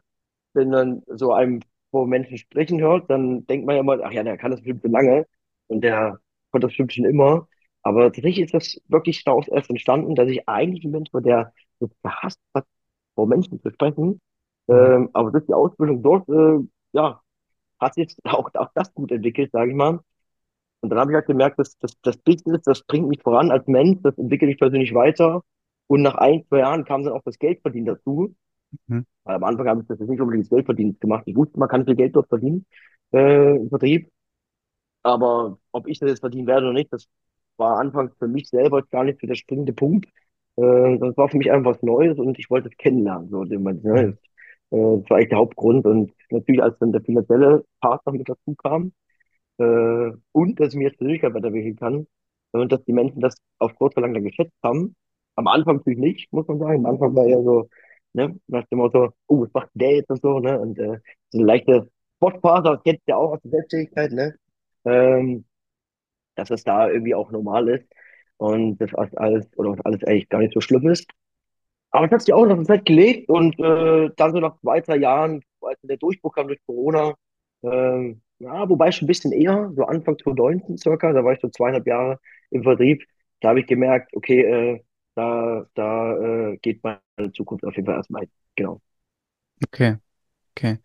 wenn 0.53 0.69
man 0.69 1.03
so 1.07 1.33
einem 1.33 1.62
vor 1.91 2.07
Menschen 2.07 2.38
sprechen 2.38 2.81
hört, 2.81 3.09
dann 3.09 3.45
denkt 3.47 3.65
man 3.65 3.75
ja 3.75 3.81
immer, 3.81 4.00
ach 4.03 4.12
ja, 4.12 4.24
der 4.24 4.38
kann 4.38 4.51
das 4.51 4.62
bestimmt 4.62 4.81
schon 4.81 4.91
lange 4.91 5.25
und 5.67 5.81
der 5.81 6.19
konnte 6.51 6.67
das 6.67 6.71
bestimmt 6.71 6.93
schon 6.93 7.05
immer. 7.05 7.47
Aber 7.88 8.12
tatsächlich 8.12 8.41
ist 8.41 8.53
das 8.53 8.82
wirklich 8.89 9.24
daraus 9.24 9.48
erst 9.48 9.70
entstanden, 9.70 10.13
dass 10.13 10.29
ich 10.29 10.48
eigentlich 10.50 10.84
ein 10.84 10.91
Mensch 10.91 11.13
war, 11.13 11.22
der 11.22 11.53
das 11.79 11.89
gehasst 12.03 12.41
hat, 12.53 12.65
vor 13.15 13.27
Menschen 13.27 13.62
zu 13.62 13.70
sprechen. 13.70 14.20
Mhm. 14.67 14.75
Ähm, 14.75 15.10
aber 15.13 15.32
durch 15.32 15.46
die 15.46 15.53
Ausbildung 15.53 16.03
dort, 16.03 16.27
äh, 16.27 16.67
ja, 16.91 17.22
hat 17.79 17.94
sich 17.94 18.13
auch, 18.25 18.53
auch 18.56 18.70
das 18.75 18.94
gut 18.94 19.10
entwickelt, 19.13 19.51
sage 19.53 19.72
ich 19.72 19.75
mal. 19.77 20.01
Und 20.82 20.89
dann 20.89 21.00
habe 21.00 21.12
ich 21.12 21.15
halt 21.15 21.27
gemerkt, 21.27 21.60
dass 21.60 21.77
das, 21.77 21.98
das 22.01 22.17
Business, 22.17 22.62
das 22.63 22.84
bringt 22.84 23.08
mich 23.08 23.22
voran 23.22 23.51
als 23.51 23.65
Mensch, 23.67 24.00
das 24.03 24.17
entwickelt 24.17 24.50
mich 24.50 24.60
persönlich 24.60 24.94
weiter. 24.94 25.44
Und 25.88 26.01
nach 26.01 26.15
ein, 26.15 26.44
zwei 26.50 26.60
Jahren 26.60 26.84
kam 26.84 27.06
dann 27.06 27.13
auch 27.13 27.24
das 27.24 27.39
Geldverdienen 27.39 27.86
dazu. 27.86 28.36
Mhm. 28.88 29.06
Weil 29.24 29.36
am 29.36 29.46
Anfang 29.46 29.70
habe 29.70 29.82
ich 29.82 29.88
das 29.88 30.00
nicht 30.00 30.20
unbedingt 30.20 30.44
das 30.44 30.50
Geldverdienen 30.50 31.00
gemacht. 31.00 31.24
Ich 31.25 31.38
wusste, 31.38 31.58
man 31.58 31.70
kann 31.70 31.86
viel 31.86 31.96
Geld 31.96 32.17
dort 32.17 32.27
verdienen 32.27 32.65
äh, 33.13 33.56
im 33.56 33.70
Vertrieb. 33.70 34.12
Aber 35.03 35.58
ob 35.72 35.88
ich 35.88 36.00
das 36.00 36.10
jetzt 36.10 36.20
verdienen 36.20 36.48
werde 36.48 36.65
oder 36.65 36.74
nicht, 36.74 36.91
das 36.91 37.08
war 37.57 37.79
anfangs 37.79 38.13
für 38.17 38.27
mich 38.27 38.49
selber 38.49 38.83
gar 38.83 39.03
nicht 39.03 39.19
so 39.21 39.27
der 39.27 39.35
springende 39.35 39.73
Punkt. 39.73 40.07
Äh, 40.57 40.97
das 40.99 41.17
war 41.17 41.29
für 41.29 41.37
mich 41.37 41.51
einfach 41.51 41.71
was 41.71 41.83
Neues 41.83 42.17
und 42.19 42.39
ich 42.39 42.49
wollte 42.49 42.69
es 42.69 42.77
kennenlernen. 42.77 43.29
So, 43.29 43.43
ne? 43.43 43.59
das, 43.83 44.79
äh, 44.79 44.97
das 44.99 45.09
war 45.09 45.17
eigentlich 45.17 45.29
der 45.29 45.37
Hauptgrund. 45.39 45.85
Und 45.85 46.13
natürlich 46.31 46.61
als 46.61 46.77
dann 46.79 46.91
der 46.91 47.01
finanzielle 47.01 47.65
Partner 47.81 48.13
mit 48.13 48.29
dazu 48.29 48.55
kam, 48.55 48.91
äh, 49.59 50.11
und 50.31 50.59
dass 50.59 50.69
ich 50.73 50.75
mir 50.75 50.89
als 50.89 50.97
Persönlichkeit 50.97 51.33
weiterentwickeln 51.33 51.75
kann 51.77 52.07
und 52.51 52.71
dass 52.71 52.83
die 52.85 52.93
Menschen 52.93 53.21
das 53.21 53.35
auf 53.59 53.75
kurz 53.75 53.95
oder 53.97 54.07
lang 54.07 54.13
dann 54.13 54.23
geschätzt 54.23 54.53
haben. 54.63 54.95
Am 55.35 55.47
Anfang 55.47 55.77
natürlich 55.77 55.99
nicht, 55.99 56.33
muss 56.33 56.47
man 56.47 56.59
sagen. 56.59 56.85
Am 56.85 56.93
Anfang 56.93 57.15
war 57.15 57.25
eher 57.25 57.43
so, 57.43 57.69
ne, 58.13 58.39
nach 58.47 58.65
dem 58.67 58.79
Motto, 58.79 59.13
oh, 59.27 59.41
was 59.41 59.53
macht 59.53 59.69
der 59.75 59.95
jetzt 59.97 60.09
und 60.09 60.21
so, 60.21 60.39
ne, 60.39 60.59
und 60.59 60.79
äh, 60.79 60.99
so 61.29 61.39
eine 61.39 61.47
leichte 61.47 61.89
Sportphase, 62.17 62.63
das 62.63 62.83
kennt 62.83 63.01
ihr 63.07 63.17
auch 63.17 63.33
aus 63.33 63.41
der 63.43 63.51
Selbstständigkeit, 63.51 64.11
ne, 64.11 64.35
ähm, 64.85 65.45
dass 66.38 66.50
das 66.50 66.63
da 66.63 66.89
irgendwie 66.89 67.15
auch 67.15 67.32
normal 67.32 67.70
ist 67.70 67.88
und 68.38 68.77
das 68.79 68.94
alles, 68.94 69.48
oder 69.58 69.75
alles 69.84 70.03
eigentlich 70.03 70.29
gar 70.29 70.39
nicht 70.39 70.53
so 70.53 70.62
schlimm 70.62 70.88
ist. 70.88 71.08
Aber 71.91 72.06
es 72.06 72.12
hat 72.12 72.22
sich 72.22 72.34
auch 72.34 72.46
noch 72.46 72.56
eine 72.56 72.65
Zeit 72.65 72.86
gelegt 72.86 73.29
und 73.29 73.60
äh, 73.60 74.10
dann 74.15 74.34
so 74.34 74.39
nach 74.39 74.60
zwei, 74.62 74.82
drei 74.82 74.98
Jahren, 74.98 75.41
als 75.62 75.79
der 75.82 75.98
Durchbruch 75.98 76.34
kam 76.36 76.48
durch 76.48 76.60
Corona, 76.65 77.15
ähm, 77.63 78.22
ja, 78.39 78.70
wobei 78.70 78.91
schon 78.91 79.06
ein 79.06 79.08
bisschen 79.08 79.32
eher, 79.32 79.72
so 79.75 79.84
Anfang 79.86 80.17
2019 80.17 80.77
circa, 80.77 81.12
da 81.13 81.24
war 81.24 81.34
ich 81.34 81.39
so 81.41 81.50
zweieinhalb 81.50 81.88
Jahre 81.88 82.20
im 82.51 82.63
Vertrieb, 82.63 83.03
da 83.39 83.50
habe 83.50 83.62
ich 83.62 83.67
gemerkt, 83.67 84.15
okay, 84.15 84.41
äh, 84.41 84.84
da, 85.15 85.65
da 85.74 86.51
äh, 86.51 86.58
geht 86.58 86.84
meine 86.84 87.32
Zukunft 87.34 87.65
auf 87.65 87.75
jeden 87.75 87.88
Fall 87.88 87.96
erstmal 87.96 88.22
hin. 88.24 88.32
Genau. 88.56 88.82
Okay, 89.63 89.98
okay. 90.51 90.77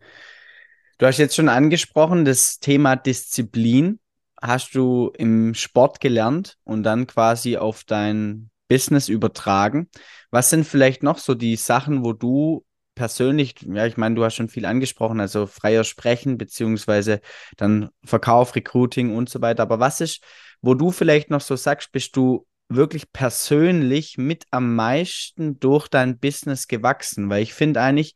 Du 0.97 1.05
hast 1.05 1.19
jetzt 1.19 1.35
schon 1.35 1.49
angesprochen, 1.49 2.25
das 2.25 2.59
Thema 2.59 2.95
Disziplin 2.95 3.99
hast 4.43 4.75
du 4.75 5.11
im 5.17 5.53
Sport 5.53 6.01
gelernt 6.01 6.57
und 6.65 6.83
dann 6.83 7.07
quasi 7.07 7.57
auf 7.57 7.85
dein 7.85 8.49
Business 8.67 9.07
übertragen. 9.07 9.89
Was 10.31 10.49
sind 10.49 10.65
vielleicht 10.65 11.01
noch 11.01 11.17
so 11.17 11.33
die 11.33 11.55
Sachen, 11.55 12.03
wo 12.03 12.11
du 12.11 12.65
persönlich, 12.93 13.55
ja, 13.61 13.85
ich 13.85 13.97
meine, 13.97 14.15
du 14.15 14.23
hast 14.23 14.35
schon 14.35 14.49
viel 14.49 14.65
angesprochen, 14.65 15.19
also 15.19 15.47
freier 15.47 15.83
Sprechen, 15.83 16.37
beziehungsweise 16.37 17.21
dann 17.55 17.89
Verkauf, 18.03 18.55
Recruiting 18.55 19.15
und 19.15 19.29
so 19.29 19.41
weiter. 19.41 19.63
Aber 19.63 19.79
was 19.79 20.01
ist, 20.01 20.21
wo 20.61 20.73
du 20.73 20.91
vielleicht 20.91 21.29
noch 21.29 21.41
so 21.41 21.55
sagst, 21.55 21.91
bist 21.91 22.15
du 22.17 22.45
wirklich 22.67 23.11
persönlich 23.13 24.17
mit 24.17 24.45
am 24.51 24.75
meisten 24.75 25.59
durch 25.59 25.87
dein 25.87 26.19
Business 26.19 26.67
gewachsen? 26.67 27.29
Weil 27.29 27.43
ich 27.43 27.53
finde 27.53 27.81
eigentlich, 27.81 28.13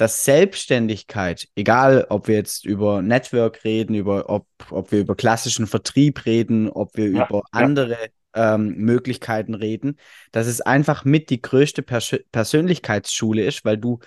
dass 0.00 0.24
Selbstständigkeit, 0.24 1.46
egal 1.56 2.06
ob 2.08 2.26
wir 2.26 2.36
jetzt 2.36 2.64
über 2.64 3.02
Network 3.02 3.64
reden, 3.64 3.94
über 3.94 4.30
ob, 4.30 4.46
ob 4.70 4.92
wir 4.92 5.00
über 5.00 5.14
klassischen 5.14 5.66
Vertrieb 5.66 6.24
reden, 6.24 6.70
ob 6.70 6.96
wir 6.96 7.10
ja, 7.10 7.26
über 7.26 7.42
andere 7.50 7.98
ähm, 8.34 8.76
Möglichkeiten 8.76 9.52
reden, 9.52 9.98
dass 10.32 10.46
es 10.46 10.62
einfach 10.62 11.04
mit 11.04 11.28
die 11.28 11.42
größte 11.42 11.82
Pers 11.82 12.16
Persönlichkeitsschule 12.32 13.44
ist, 13.44 13.66
weil 13.66 13.76
du 13.76 13.98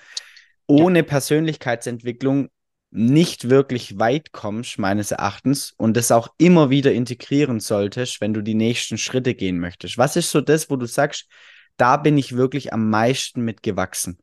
ohne 0.66 0.98
ja. 0.98 1.04
Persönlichkeitsentwicklung 1.04 2.48
nicht 2.90 3.48
wirklich 3.48 3.96
weit 3.96 4.32
kommst, 4.32 4.80
meines 4.80 5.12
Erachtens, 5.12 5.74
und 5.76 5.96
das 5.96 6.10
auch 6.10 6.26
immer 6.38 6.70
wieder 6.70 6.92
integrieren 6.92 7.60
solltest, 7.60 8.20
wenn 8.20 8.34
du 8.34 8.42
die 8.42 8.54
nächsten 8.54 8.98
Schritte 8.98 9.36
gehen 9.36 9.60
möchtest. 9.60 9.96
Was 9.96 10.16
ist 10.16 10.32
so 10.32 10.40
das, 10.40 10.70
wo 10.70 10.76
du 10.76 10.86
sagst, 10.86 11.28
da 11.76 11.96
bin 11.96 12.18
ich 12.18 12.36
wirklich 12.36 12.72
am 12.72 12.90
meisten 12.90 13.44
mitgewachsen? 13.44 14.18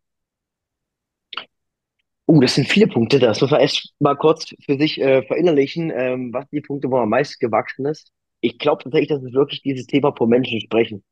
Oh, 2.32 2.40
das 2.40 2.56
sind 2.56 2.70
viele 2.70 2.88
Punkte. 2.88 3.20
Das 3.20 3.42
muss 3.42 3.52
man 3.52 3.60
erst 3.60 3.94
mal 4.00 4.16
kurz 4.16 4.56
für 4.66 4.78
sich 4.78 5.02
äh, 5.02 5.22
verinnerlichen, 5.24 5.92
ähm, 5.94 6.32
was 6.32 6.48
die 6.50 6.62
Punkte, 6.62 6.88
wo 6.88 6.94
man 6.94 7.04
am 7.04 7.10
meisten 7.10 7.46
gewachsen 7.46 7.86
ist. 7.86 8.10
Ich 8.40 8.58
glaube 8.58 8.82
tatsächlich, 8.82 9.10
dass 9.10 9.22
es 9.22 9.34
wirklich 9.34 9.62
dieses 9.64 9.86
Thema 9.86 10.14
vor 10.16 10.30
Menschen 10.30 10.62
sprechen. 10.62 11.04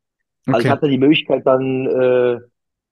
Okay. 0.48 0.56
Also 0.56 0.66
ich 0.66 0.72
hatte 0.72 0.88
die 0.88 0.98
Möglichkeit 0.98 1.46
dann 1.46 1.88
äh, 1.88 2.40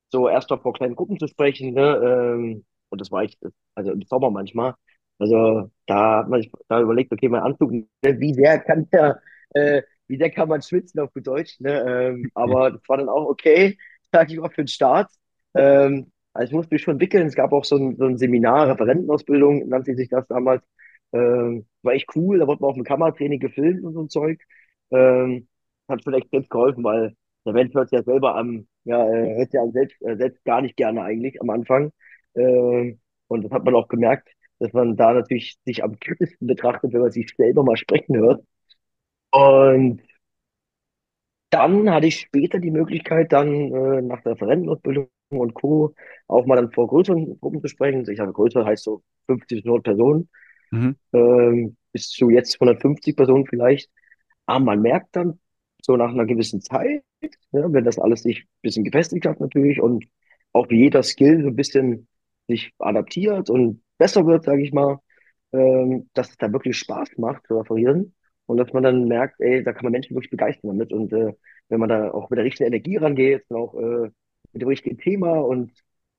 so 0.10 0.28
erst 0.28 0.50
mal 0.50 0.58
vor 0.58 0.74
kleinen 0.74 0.96
Gruppen 0.96 1.18
zu 1.18 1.30
sprechen, 1.30 1.74
ne? 1.74 2.02
Ähm, 2.04 2.66
und 2.90 3.00
das 3.00 3.12
war 3.14 3.24
ich, 3.24 3.38
also 3.76 3.92
im 3.94 4.02
Sommer 4.02 4.30
manchmal. 4.30 4.74
Also 5.20 5.72
da 5.86 6.18
hat 6.18 6.28
man 6.28 6.42
sich 6.42 6.52
da 6.68 6.82
überlegt, 6.82 7.14
okay, 7.14 7.30
mein 7.30 7.44
Anzug, 7.44 7.72
ne, 7.72 7.86
wie 8.02 8.34
sehr 8.34 8.60
kann 8.60 8.90
der, 8.90 9.22
äh, 9.52 9.84
wie 10.08 10.18
sehr 10.18 10.32
kann 10.32 10.50
man 10.50 10.62
schwitzen 10.62 11.00
auf 11.00 11.14
gut 11.14 11.26
Deutsch, 11.26 11.62
ne? 11.62 11.80
Ähm, 11.88 12.30
aber 12.36 12.72
das 12.72 12.82
war 12.90 12.98
dann 12.98 13.08
auch 13.08 13.26
okay, 13.30 13.78
sag 14.12 14.30
ich 14.30 14.38
mal, 14.38 14.50
für 14.50 14.64
den 14.64 14.68
Start. 14.68 15.10
Ähm, 15.56 16.12
also 16.38 16.52
ich 16.52 16.56
musste 16.56 16.76
mich 16.76 16.84
schon 16.84 16.94
entwickeln. 16.94 17.28
Es 17.28 17.36
gab 17.36 17.52
auch 17.54 17.66
so 17.66 17.78
ein, 17.78 17.96
so 17.98 18.06
ein 18.06 18.18
Seminar, 18.18 18.70
Referentenausbildung, 18.70 19.68
nannte 19.70 19.96
sich 19.96 20.10
das 20.10 20.28
damals. 20.28 20.64
Ähm, 21.14 21.66
war 21.84 21.94
echt 21.94 22.10
cool, 22.16 22.40
da 22.40 22.48
wurde 22.48 22.62
man 22.62 22.72
auch 22.72 22.76
mit 22.76 22.88
Kameratraining 22.88 23.40
gefilmt 23.40 23.84
und 23.84 23.94
so 23.94 24.02
ein 24.02 24.10
Zeug. 24.10 24.42
Ähm, 24.92 25.48
hat 25.88 26.04
schon 26.04 26.14
extrem 26.14 26.44
geholfen, 26.50 26.84
weil 26.84 27.16
der 27.46 27.54
Mensch 27.54 27.74
hört 27.74 27.92
ja 27.92 28.04
selber 28.04 28.36
am, 28.36 28.68
ja, 28.84 29.06
er 29.06 29.38
hört 29.38 29.54
ja 29.54 29.68
selbst, 29.72 30.02
äh, 30.02 30.18
selbst 30.18 30.44
gar 30.46 30.62
nicht 30.62 30.76
gerne 30.78 31.02
eigentlich 31.04 31.42
am 31.42 31.50
Anfang. 31.50 31.92
Ähm, 32.36 33.00
und 33.28 33.44
das 33.44 33.52
hat 33.52 33.64
man 33.66 33.76
auch 33.76 33.88
gemerkt, 33.88 34.30
dass 34.60 34.74
man 34.74 34.96
da 34.98 35.14
natürlich 35.14 35.58
sich 35.66 35.84
am 35.84 36.00
kritischsten 36.00 36.48
betrachtet, 36.48 36.94
wenn 36.94 37.02
man 37.02 37.12
sich 37.12 37.34
selber 37.38 37.64
mal 37.64 37.78
sprechen 37.78 38.18
hört. 38.18 38.44
Und 39.32 40.02
dann 41.50 41.90
hatte 41.90 42.08
ich 42.08 42.20
später 42.22 42.60
die 42.60 42.72
Möglichkeit, 42.72 43.32
dann 43.32 43.48
äh, 43.74 44.02
nach 44.02 44.22
der 44.22 44.34
Referentenausbildung 44.34 45.10
und 45.30 45.54
Co. 45.54 45.94
auch 46.28 46.46
mal 46.46 46.56
dann 46.56 46.72
vor 46.72 46.88
größeren 46.88 47.40
Gruppen 47.40 47.62
zu 47.62 47.68
sprechen. 47.68 48.10
Ich 48.10 48.20
habe 48.20 48.34
größer 48.34 48.66
heißt 48.66 48.84
so 48.84 49.04
50 49.28 49.58
bis 49.60 49.66
100 49.66 49.84
Personen, 49.84 50.30
mhm. 50.72 50.96
ähm, 51.14 51.78
bis 51.92 52.10
zu 52.10 52.30
jetzt 52.30 52.56
150 52.56 53.16
Personen 53.16 53.46
vielleicht. 53.46 53.90
Aber 54.46 54.64
man 54.64 54.82
merkt 54.82 55.16
dann 55.16 55.40
so 55.82 55.98
nach 55.98 56.12
einer 56.12 56.26
gewissen 56.26 56.62
Zeit, 56.62 57.04
ja, 57.22 57.74
wenn 57.74 57.84
das 57.84 58.00
alles 58.00 58.24
sich 58.24 58.44
ein 58.44 58.62
bisschen 58.62 58.84
gefestigt 58.84 59.26
hat 59.26 59.40
natürlich 59.40 59.82
und 59.82 60.06
auch 60.54 60.68
jeder 60.70 61.04
Skill 61.04 61.42
so 61.42 61.50
ein 61.50 61.56
bisschen 61.56 62.08
sich 62.48 62.74
adaptiert 62.80 63.50
und 63.50 63.82
besser 63.98 64.26
wird, 64.26 64.46
sage 64.46 64.64
ich 64.64 64.72
mal, 64.72 65.00
ähm, 65.52 66.10
dass 66.14 66.30
es 66.30 66.38
da 66.38 66.52
wirklich 66.52 66.78
Spaß 66.78 67.18
macht 67.18 67.46
zu 67.48 67.58
referieren 67.58 68.14
und 68.46 68.58
dass 68.58 68.72
man 68.74 68.84
dann 68.84 69.08
merkt, 69.08 69.40
ey, 69.40 69.64
da 69.64 69.74
kann 69.74 69.84
man 69.84 69.92
Menschen 69.92 70.16
wirklich 70.16 70.32
begeistern 70.32 70.70
damit 70.70 70.94
und 70.94 71.12
äh, 71.14 71.34
wenn 71.70 71.80
man 71.80 71.90
da 71.90 72.12
auch 72.12 72.30
mit 72.30 72.38
der 72.38 72.46
richtigen 72.46 72.68
Energie 72.68 72.98
rangeht 72.98 73.44
und 73.50 73.58
auch 73.58 73.76
äh, 73.76 74.10
mit 74.54 74.62
dem 74.62 74.70
richtigen 74.70 74.98
Thema 74.98 75.40
und 75.40 75.72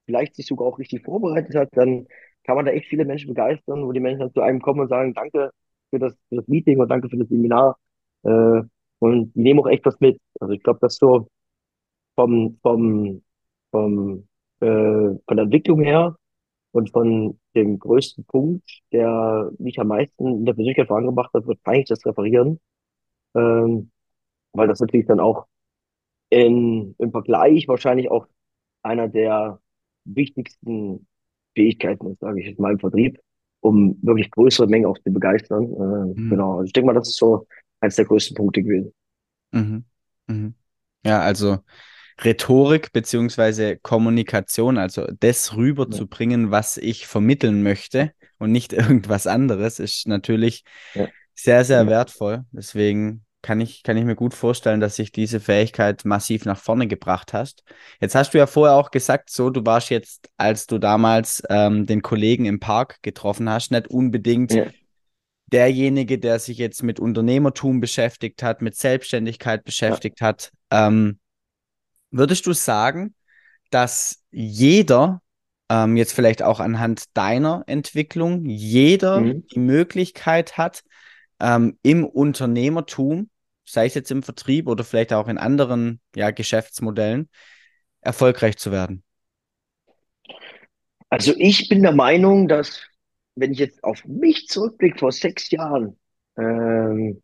vielleicht 0.06 0.36
sich 0.36 0.46
sogar 0.46 0.68
auch 0.68 0.78
richtig 0.78 1.04
vorbereitet 1.04 1.54
hat, 1.54 1.68
dann 1.72 2.06
kann 2.44 2.56
man 2.56 2.64
da 2.64 2.72
echt 2.72 2.88
viele 2.88 3.04
Menschen 3.04 3.28
begeistern, 3.28 3.84
wo 3.86 3.92
die 3.92 4.00
Menschen 4.00 4.20
dann 4.20 4.32
zu 4.32 4.40
einem 4.40 4.60
kommen 4.60 4.80
und 4.80 4.88
sagen, 4.88 5.14
danke 5.14 5.50
für 5.90 5.98
das, 5.98 6.14
für 6.28 6.36
das 6.36 6.48
Meeting 6.48 6.80
und 6.80 6.88
danke 6.88 7.08
für 7.08 7.18
das 7.18 7.28
Seminar 7.28 7.76
äh, 8.24 8.62
und 9.00 9.32
die 9.34 9.40
nehmen 9.40 9.60
auch 9.60 9.68
echt 9.68 9.84
was 9.86 10.00
mit. 10.00 10.20
Also 10.40 10.54
ich 10.54 10.62
glaube, 10.62 10.80
dass 10.80 10.96
so 10.96 11.28
vom, 12.16 12.58
vom, 12.62 13.22
vom, 13.70 14.28
äh, 14.60 14.66
von 14.66 15.36
der 15.36 15.44
Entwicklung 15.44 15.80
her 15.82 16.16
und 16.72 16.90
von 16.90 17.38
dem 17.54 17.78
größten 17.78 18.24
Punkt, 18.24 18.82
der 18.92 19.50
mich 19.58 19.78
am 19.80 19.88
meisten 19.88 20.26
in 20.26 20.44
der 20.44 20.54
Persönlichkeit 20.54 20.88
vorangebracht 20.88 21.32
hat, 21.34 21.46
wird 21.46 21.60
eigentlich 21.64 21.88
das 21.88 22.04
Referieren. 22.06 22.60
Ähm, 23.34 23.90
weil 24.52 24.68
das 24.68 24.80
natürlich 24.80 25.06
dann 25.06 25.20
auch 25.20 25.46
in, 26.30 26.94
im 26.98 27.10
Vergleich 27.10 27.68
wahrscheinlich 27.68 28.10
auch 28.10 28.26
einer 28.82 29.08
der 29.08 29.60
wichtigsten 30.04 31.06
Fähigkeiten 31.54 32.12
ist, 32.12 32.20
sage 32.20 32.40
ich 32.40 32.46
jetzt 32.46 32.60
mal 32.60 32.72
im 32.72 32.78
Vertrieb, 32.78 33.18
um 33.60 33.98
wirklich 34.02 34.30
größere 34.30 34.66
Mengen 34.66 34.86
auch 34.86 34.98
zu 34.98 35.12
begeistern. 35.12 35.64
Äh, 35.64 36.20
mhm. 36.20 36.30
Genau, 36.30 36.52
also 36.58 36.64
ich 36.64 36.72
denke 36.72 36.86
mal, 36.86 36.94
das 36.94 37.08
ist 37.08 37.16
so 37.16 37.46
eines 37.80 37.96
der 37.96 38.04
größten 38.04 38.36
Punkte 38.36 38.62
gewesen. 38.62 38.92
Mhm. 39.52 39.84
Mhm. 40.26 40.54
Ja, 41.04 41.20
also 41.20 41.58
Rhetorik 42.22 42.92
beziehungsweise 42.92 43.76
Kommunikation, 43.78 44.76
also 44.76 45.06
das 45.20 45.56
rüberzubringen, 45.56 46.50
was 46.50 46.76
ich 46.76 47.06
vermitteln 47.06 47.62
möchte 47.62 48.12
und 48.38 48.52
nicht 48.52 48.72
irgendwas 48.72 49.26
anderes, 49.26 49.78
ist 49.78 50.06
natürlich 50.06 50.64
ja. 50.94 51.08
sehr, 51.34 51.64
sehr 51.64 51.86
wertvoll. 51.86 52.44
Deswegen 52.50 53.24
kann 53.42 53.60
ich, 53.60 53.82
kann 53.82 53.96
ich 53.96 54.04
mir 54.04 54.16
gut 54.16 54.34
vorstellen, 54.34 54.80
dass 54.80 54.96
sich 54.96 55.12
diese 55.12 55.40
Fähigkeit 55.40 56.04
massiv 56.04 56.44
nach 56.44 56.58
vorne 56.58 56.88
gebracht 56.88 57.32
hast. 57.32 57.62
Jetzt 58.00 58.14
hast 58.14 58.34
du 58.34 58.38
ja 58.38 58.46
vorher 58.46 58.76
auch 58.76 58.90
gesagt, 58.90 59.30
so, 59.30 59.50
du 59.50 59.64
warst 59.64 59.90
jetzt, 59.90 60.28
als 60.36 60.66
du 60.66 60.78
damals 60.78 61.42
ähm, 61.48 61.86
den 61.86 62.02
Kollegen 62.02 62.46
im 62.46 62.60
Park 62.60 62.98
getroffen 63.02 63.48
hast, 63.48 63.70
nicht 63.70 63.88
unbedingt 63.88 64.52
ja. 64.52 64.66
derjenige, 65.46 66.18
der 66.18 66.38
sich 66.38 66.58
jetzt 66.58 66.82
mit 66.82 66.98
Unternehmertum 66.98 67.80
beschäftigt 67.80 68.42
hat, 68.42 68.60
mit 68.60 68.76
Selbstständigkeit 68.76 69.64
beschäftigt 69.64 70.20
ja. 70.20 70.28
hat. 70.28 70.50
Ähm, 70.70 71.18
Würdest 72.10 72.46
du 72.46 72.52
sagen, 72.52 73.14
dass 73.70 74.22
jeder, 74.30 75.20
ähm, 75.68 75.96
jetzt 75.96 76.12
vielleicht 76.12 76.42
auch 76.42 76.58
anhand 76.58 77.04
deiner 77.14 77.64
Entwicklung, 77.66 78.46
jeder 78.46 79.20
mhm. 79.20 79.46
die 79.46 79.58
Möglichkeit 79.58 80.56
hat, 80.56 80.82
ähm, 81.40 81.78
im 81.82 82.04
Unternehmertum, 82.04 83.30
sei 83.64 83.86
es 83.86 83.94
jetzt 83.94 84.10
im 84.10 84.22
Vertrieb 84.22 84.66
oder 84.66 84.84
vielleicht 84.84 85.12
auch 85.12 85.28
in 85.28 85.38
anderen 85.38 86.00
ja, 86.14 86.30
Geschäftsmodellen, 86.30 87.28
erfolgreich 88.00 88.56
zu 88.56 88.72
werden? 88.72 89.02
Also 91.10 91.34
ich 91.36 91.68
bin 91.68 91.82
der 91.82 91.92
Meinung, 91.92 92.48
dass 92.48 92.82
wenn 93.34 93.52
ich 93.52 93.58
jetzt 93.58 93.82
auf 93.84 94.04
mich 94.04 94.48
zurückblicke 94.48 94.98
vor 94.98 95.12
sechs 95.12 95.50
Jahren, 95.50 95.98
ähm, 96.36 97.22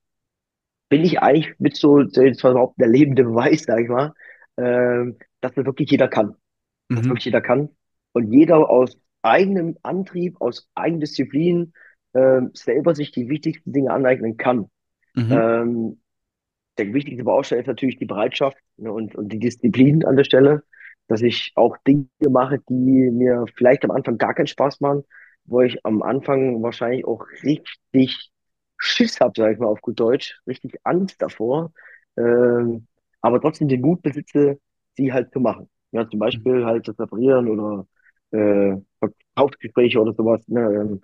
bin 0.88 1.04
ich 1.04 1.20
eigentlich 1.20 1.58
mit 1.58 1.76
so, 1.76 2.00
jetzt 2.00 2.40
überhaupt 2.40 2.80
der 2.80 2.88
lebende 2.88 3.24
Beweis, 3.24 3.64
sag 3.64 3.80
ich 3.80 3.88
mal, 3.88 4.14
ähm, 4.56 5.18
dass 5.40 5.54
das 5.54 5.64
wirklich 5.64 5.90
jeder 5.90 6.08
kann. 6.08 6.36
Dass 6.88 7.02
mhm. 7.02 7.08
wirklich 7.08 7.24
jeder 7.24 7.40
kann. 7.40 7.70
Und 8.12 8.32
jeder 8.32 8.70
aus 8.70 8.96
eigenem 9.22 9.76
Antrieb, 9.82 10.40
aus 10.40 10.70
Eigendisziplin 10.74 11.72
äh, 12.14 12.40
selber 12.52 12.94
sich 12.94 13.12
die 13.12 13.28
wichtigsten 13.28 13.72
Dinge 13.72 13.92
aneignen 13.92 14.36
kann. 14.36 14.70
Mhm. 15.14 15.32
Ähm, 15.32 16.00
der 16.78 16.92
wichtigste 16.92 17.24
Baustein 17.24 17.60
ist 17.60 17.66
natürlich 17.66 17.98
die 17.98 18.06
Bereitschaft 18.06 18.58
ne, 18.76 18.92
und, 18.92 19.14
und 19.14 19.28
die 19.28 19.38
Disziplin 19.38 20.04
an 20.04 20.16
der 20.16 20.24
Stelle, 20.24 20.62
dass 21.06 21.22
ich 21.22 21.52
auch 21.54 21.76
Dinge 21.86 22.08
mache, 22.30 22.60
die 22.68 23.10
mir 23.10 23.44
vielleicht 23.54 23.84
am 23.84 23.90
Anfang 23.90 24.18
gar 24.18 24.34
keinen 24.34 24.46
Spaß 24.46 24.80
machen, 24.80 25.04
wo 25.44 25.60
ich 25.60 25.84
am 25.84 26.02
Anfang 26.02 26.62
wahrscheinlich 26.62 27.04
auch 27.04 27.26
richtig 27.42 28.30
Schiss 28.78 29.20
habe, 29.20 29.32
sage 29.36 29.54
ich 29.54 29.58
mal 29.58 29.66
auf 29.66 29.80
gut 29.80 30.00
Deutsch, 30.00 30.40
richtig 30.46 30.78
Angst 30.82 31.20
davor, 31.22 31.72
ähm, 32.16 32.86
aber 33.20 33.40
trotzdem 33.40 33.68
den 33.68 33.80
Mut 33.80 34.02
besitze, 34.02 34.58
sie 34.96 35.12
halt 35.12 35.32
zu 35.32 35.40
machen. 35.40 35.68
Ja, 35.92 36.08
zum 36.08 36.18
Beispiel 36.18 36.64
halt 36.64 36.88
das 36.88 36.98
Reparieren 36.98 37.48
oder 37.48 37.86
äh, 38.32 38.76
Verkaufsgespräche 38.98 40.00
oder 40.00 40.12
sowas. 40.12 40.46
Ne, 40.48 40.60
ähm, 40.60 41.00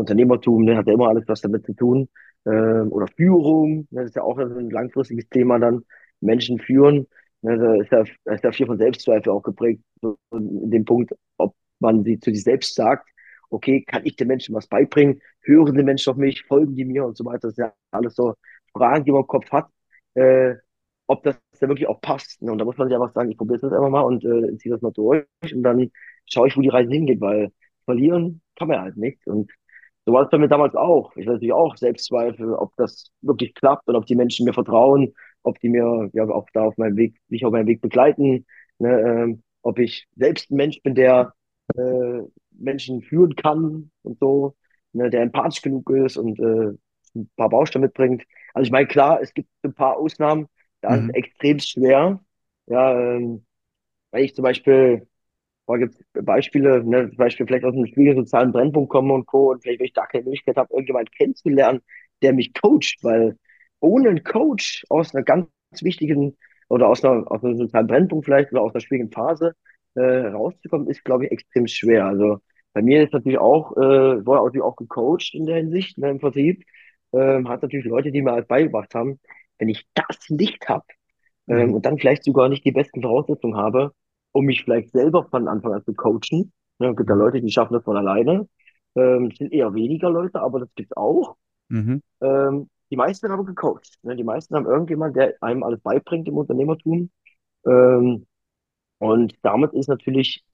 Unternehmertum 0.00 0.64
ne, 0.64 0.76
hat 0.76 0.86
ja 0.86 0.94
immer 0.94 1.08
alles 1.08 1.24
was 1.26 1.40
damit 1.40 1.64
zu 1.66 1.74
tun 1.74 2.08
ähm, 2.46 2.90
oder 2.92 3.06
Führung, 3.06 3.86
ne, 3.90 4.02
das 4.02 4.10
ist 4.10 4.16
ja 4.16 4.22
auch 4.22 4.38
ein 4.38 4.70
langfristiges 4.70 5.28
Thema 5.28 5.58
dann, 5.58 5.84
Menschen 6.20 6.58
führen, 6.58 7.06
ne, 7.42 7.58
da 7.58 7.74
ist 7.76 7.92
ja, 7.92 8.04
da 8.24 8.34
ist 8.34 8.44
ja 8.44 8.52
viel 8.52 8.66
von 8.66 8.78
Selbstzweifel 8.78 9.32
auch 9.32 9.42
geprägt, 9.42 9.82
so 10.00 10.18
in 10.32 10.70
dem 10.70 10.84
Punkt, 10.84 11.12
ob 11.36 11.54
man 11.78 12.04
sie 12.04 12.18
zu 12.20 12.30
sich 12.30 12.42
selbst 12.42 12.74
sagt, 12.74 13.08
okay, 13.50 13.82
kann 13.82 14.02
ich 14.04 14.16
den 14.16 14.28
Menschen 14.28 14.54
was 14.54 14.66
beibringen, 14.68 15.20
hören 15.42 15.74
die 15.76 15.82
Menschen 15.82 16.10
auf 16.10 16.16
mich, 16.16 16.44
folgen 16.44 16.74
die 16.74 16.84
mir 16.84 17.04
und 17.04 17.16
so 17.16 17.24
weiter, 17.24 17.48
das 17.48 17.52
ist 17.52 17.58
ja 17.58 17.72
alles 17.90 18.14
so 18.14 18.34
Fragen, 18.72 19.04
die 19.04 19.12
man 19.12 19.22
im 19.22 19.26
Kopf 19.26 19.50
hat, 19.50 19.68
äh, 20.14 20.54
ob 21.06 21.24
das 21.24 21.36
ja 21.60 21.68
wirklich 21.68 21.88
auch 21.88 22.00
passt. 22.00 22.40
Ne? 22.40 22.52
Und 22.52 22.58
da 22.58 22.64
muss 22.64 22.76
man 22.78 22.88
sich 22.88 22.94
einfach 22.94 23.12
sagen, 23.12 23.30
ich 23.30 23.36
probiere 23.36 23.58
das 23.58 23.72
einfach 23.72 23.90
mal 23.90 24.02
und 24.02 24.24
äh, 24.24 24.56
ziehe 24.58 24.72
das 24.72 24.82
mal 24.82 24.92
durch 24.92 25.26
und 25.52 25.62
dann 25.62 25.90
schaue 26.26 26.48
ich, 26.48 26.56
wo 26.56 26.60
die 26.60 26.68
Reise 26.68 26.92
hingeht, 26.92 27.20
weil 27.20 27.50
verlieren 27.84 28.40
kann 28.56 28.68
man 28.68 28.80
halt 28.80 28.96
nicht. 28.96 29.26
Und 29.26 29.50
so 30.10 30.14
war 30.14 30.24
es 30.24 30.30
bei 30.30 30.38
mir 30.38 30.48
damals 30.48 30.74
auch. 30.74 31.10
Ich 31.16 31.22
hatte 31.26 31.34
natürlich 31.34 31.52
auch 31.52 31.76
Selbstzweifel, 31.76 32.54
ob 32.54 32.74
das 32.76 33.10
wirklich 33.22 33.54
klappt 33.54 33.88
und 33.88 33.96
ob 33.96 34.06
die 34.06 34.14
Menschen 34.16 34.44
mir 34.46 34.52
vertrauen, 34.54 35.14
ob 35.42 35.58
die 35.60 35.68
mir 35.68 36.10
ja 36.12 36.24
auch 36.28 36.48
da 36.52 36.64
auf 36.64 36.76
meinem 36.78 36.96
Weg, 36.96 37.16
mich 37.28 37.44
auf 37.44 37.52
meinem 37.52 37.66
Weg 37.66 37.80
begleiten, 37.80 38.46
ne, 38.78 39.00
ähm, 39.00 39.42
ob 39.62 39.78
ich 39.78 40.06
selbst 40.16 40.50
ein 40.50 40.56
Mensch 40.56 40.82
bin, 40.82 40.94
der 40.94 41.34
äh, 41.76 42.22
Menschen 42.52 43.02
führen 43.02 43.34
kann 43.36 43.90
und 44.02 44.18
so, 44.18 44.54
ne, 44.92 45.10
der 45.10 45.22
empathisch 45.22 45.62
genug 45.62 45.88
ist 45.90 46.16
und 46.16 46.38
äh, 46.40 46.76
ein 47.16 47.30
paar 47.36 47.48
Bausteine 47.50 47.86
mitbringt. 47.86 48.24
Also 48.54 48.66
ich 48.66 48.72
meine, 48.72 48.86
klar, 48.88 49.20
es 49.22 49.34
gibt 49.34 49.48
ein 49.64 49.74
paar 49.74 49.96
Ausnahmen, 49.98 50.46
da 50.80 50.96
ist 50.96 51.04
es 51.04 51.08
Mhm. 51.08 51.14
extrem 51.14 51.58
schwer. 51.60 52.20
Ja, 52.66 52.98
ähm, 53.16 53.44
weil 54.10 54.24
ich 54.24 54.34
zum 54.34 54.44
Beispiel 54.44 55.08
da 55.72 55.78
gibt 55.78 55.94
es 55.94 56.24
Beispiele, 56.24 56.84
ne, 56.84 57.08
zum 57.08 57.16
Beispiel 57.16 57.46
vielleicht 57.46 57.64
aus 57.64 57.74
einem 57.74 57.86
schwierigen 57.86 58.24
sozialen 58.24 58.52
Brennpunkt 58.52 58.90
komme 58.90 59.14
und 59.14 59.26
Co. 59.26 59.50
Und 59.52 59.62
vielleicht, 59.62 59.80
wenn 59.80 59.86
ich 59.86 59.92
da 59.92 60.06
keine 60.06 60.24
Möglichkeit 60.24 60.56
habe, 60.56 60.72
irgendjemand 60.72 61.12
kennenzulernen, 61.12 61.80
der 62.22 62.32
mich 62.32 62.52
coacht, 62.54 62.98
weil 63.02 63.36
ohne 63.80 64.10
einen 64.10 64.24
Coach 64.24 64.84
aus 64.88 65.14
einer 65.14 65.24
ganz 65.24 65.48
wichtigen 65.82 66.36
oder 66.68 66.88
aus 66.88 67.04
einer, 67.04 67.30
aus 67.30 67.42
einem 67.44 67.56
sozialen 67.56 67.86
Brennpunkt 67.86 68.24
vielleicht 68.26 68.52
oder 68.52 68.62
aus 68.62 68.74
einer 68.74 68.80
schwierigen 68.80 69.10
Phase 69.10 69.54
äh, 69.94 70.00
rauszukommen, 70.28 70.88
ist, 70.88 71.04
glaube 71.04 71.26
ich, 71.26 71.32
extrem 71.32 71.66
schwer. 71.66 72.06
Also 72.06 72.38
bei 72.72 72.82
mir 72.82 73.02
ist 73.02 73.12
natürlich 73.12 73.38
auch, 73.38 73.72
äh, 73.76 73.80
wurde 74.26 74.44
natürlich 74.44 74.62
auch 74.64 74.76
gecoacht 74.76 75.34
in 75.34 75.46
der 75.46 75.56
Hinsicht, 75.56 75.98
ne, 75.98 76.10
im 76.10 76.20
Vertrieb. 76.20 76.64
Ähm, 77.12 77.48
hat 77.48 77.62
natürlich 77.62 77.86
Leute, 77.86 78.12
die 78.12 78.22
mir 78.22 78.32
halt 78.32 78.48
beigebracht 78.48 78.94
haben, 78.94 79.18
wenn 79.58 79.68
ich 79.68 79.86
das 79.94 80.30
nicht 80.30 80.68
habe, 80.68 80.84
ähm, 81.48 81.70
Mhm. 81.70 81.74
und 81.74 81.86
dann 81.86 81.98
vielleicht 81.98 82.24
sogar 82.24 82.48
nicht 82.48 82.64
die 82.64 82.72
besten 82.72 83.02
Voraussetzungen 83.02 83.56
habe, 83.56 83.92
um 84.32 84.44
mich 84.46 84.64
vielleicht 84.64 84.92
selber 84.92 85.24
von 85.30 85.48
Anfang 85.48 85.74
an 85.74 85.84
zu 85.84 85.94
coachen. 85.94 86.52
Ja, 86.78 86.92
gibt 86.92 87.10
da 87.10 87.14
Mhm. 87.14 87.18
Leute, 87.18 87.40
die 87.40 87.50
schaffen 87.50 87.74
das 87.74 87.84
von 87.84 87.96
alleine. 87.96 88.48
Ähm, 88.96 89.28
es 89.32 89.38
sind 89.38 89.52
eher 89.52 89.74
weniger 89.74 90.10
Leute, 90.10 90.40
aber 90.40 90.60
das 90.60 90.74
gibt's 90.74 90.96
auch. 90.96 91.36
Mhm. 91.70 92.00
Ähm, 92.20 92.68
die 92.90 92.96
meisten 92.96 93.30
aber 93.30 93.44
gecoacht. 93.44 93.98
Ne? 94.02 94.16
Die 94.16 94.24
meisten 94.24 94.54
haben 94.54 94.66
irgendjemand, 94.66 95.16
der 95.16 95.34
einem 95.42 95.62
alles 95.62 95.80
beibringt 95.82 96.28
im 96.28 96.38
Unternehmertum. 96.38 97.10
Ähm, 97.66 98.26
und 98.98 99.34
damit 99.42 99.72
ist 99.74 99.88
natürlich 99.88 100.44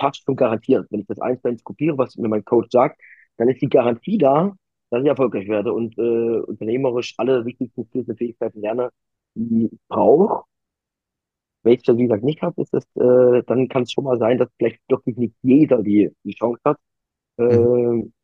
fast 0.00 0.24
schon 0.24 0.36
garantiert. 0.36 0.86
Wenn 0.90 1.00
ich 1.00 1.06
das 1.06 1.20
eins 1.20 1.42
zu 1.42 1.48
eins 1.48 1.64
kopiere, 1.64 1.98
was 1.98 2.16
mir 2.16 2.28
mein 2.28 2.44
Coach 2.44 2.68
sagt, 2.70 3.00
dann 3.38 3.48
ist 3.48 3.62
die 3.62 3.68
Garantie 3.68 4.18
da, 4.18 4.54
dass 4.90 5.02
ich 5.02 5.08
erfolgreich 5.08 5.48
werde 5.48 5.72
und 5.72 5.98
äh, 5.98 6.40
unternehmerisch 6.40 7.14
alle 7.18 7.44
wichtigsten 7.44 7.84
Skills 7.86 8.08
und 8.08 8.18
Fähigkeiten 8.18 8.60
lerne, 8.60 8.90
die 9.34 9.66
ich 9.72 9.78
brauche 9.88 10.44
wenn 11.66 11.74
ich 11.74 11.84
das, 11.84 11.98
wie 11.98 12.04
gesagt, 12.04 12.24
nicht 12.24 12.42
habe, 12.42 12.62
ist 12.62 12.74
das, 12.74 12.84
äh, 12.96 13.44
dann 13.46 13.68
kann 13.68 13.84
es 13.84 13.92
schon 13.92 14.04
mal 14.04 14.18
sein, 14.18 14.38
dass 14.38 14.50
vielleicht 14.58 14.80
wirklich 14.90 15.18
nicht 15.18 15.36
jeder 15.42 15.82
die, 15.84 16.12
die 16.24 16.34
Chance 16.34 16.60
hat, 16.66 16.78
äh, 17.38 17.42
Mhm. 17.48 17.68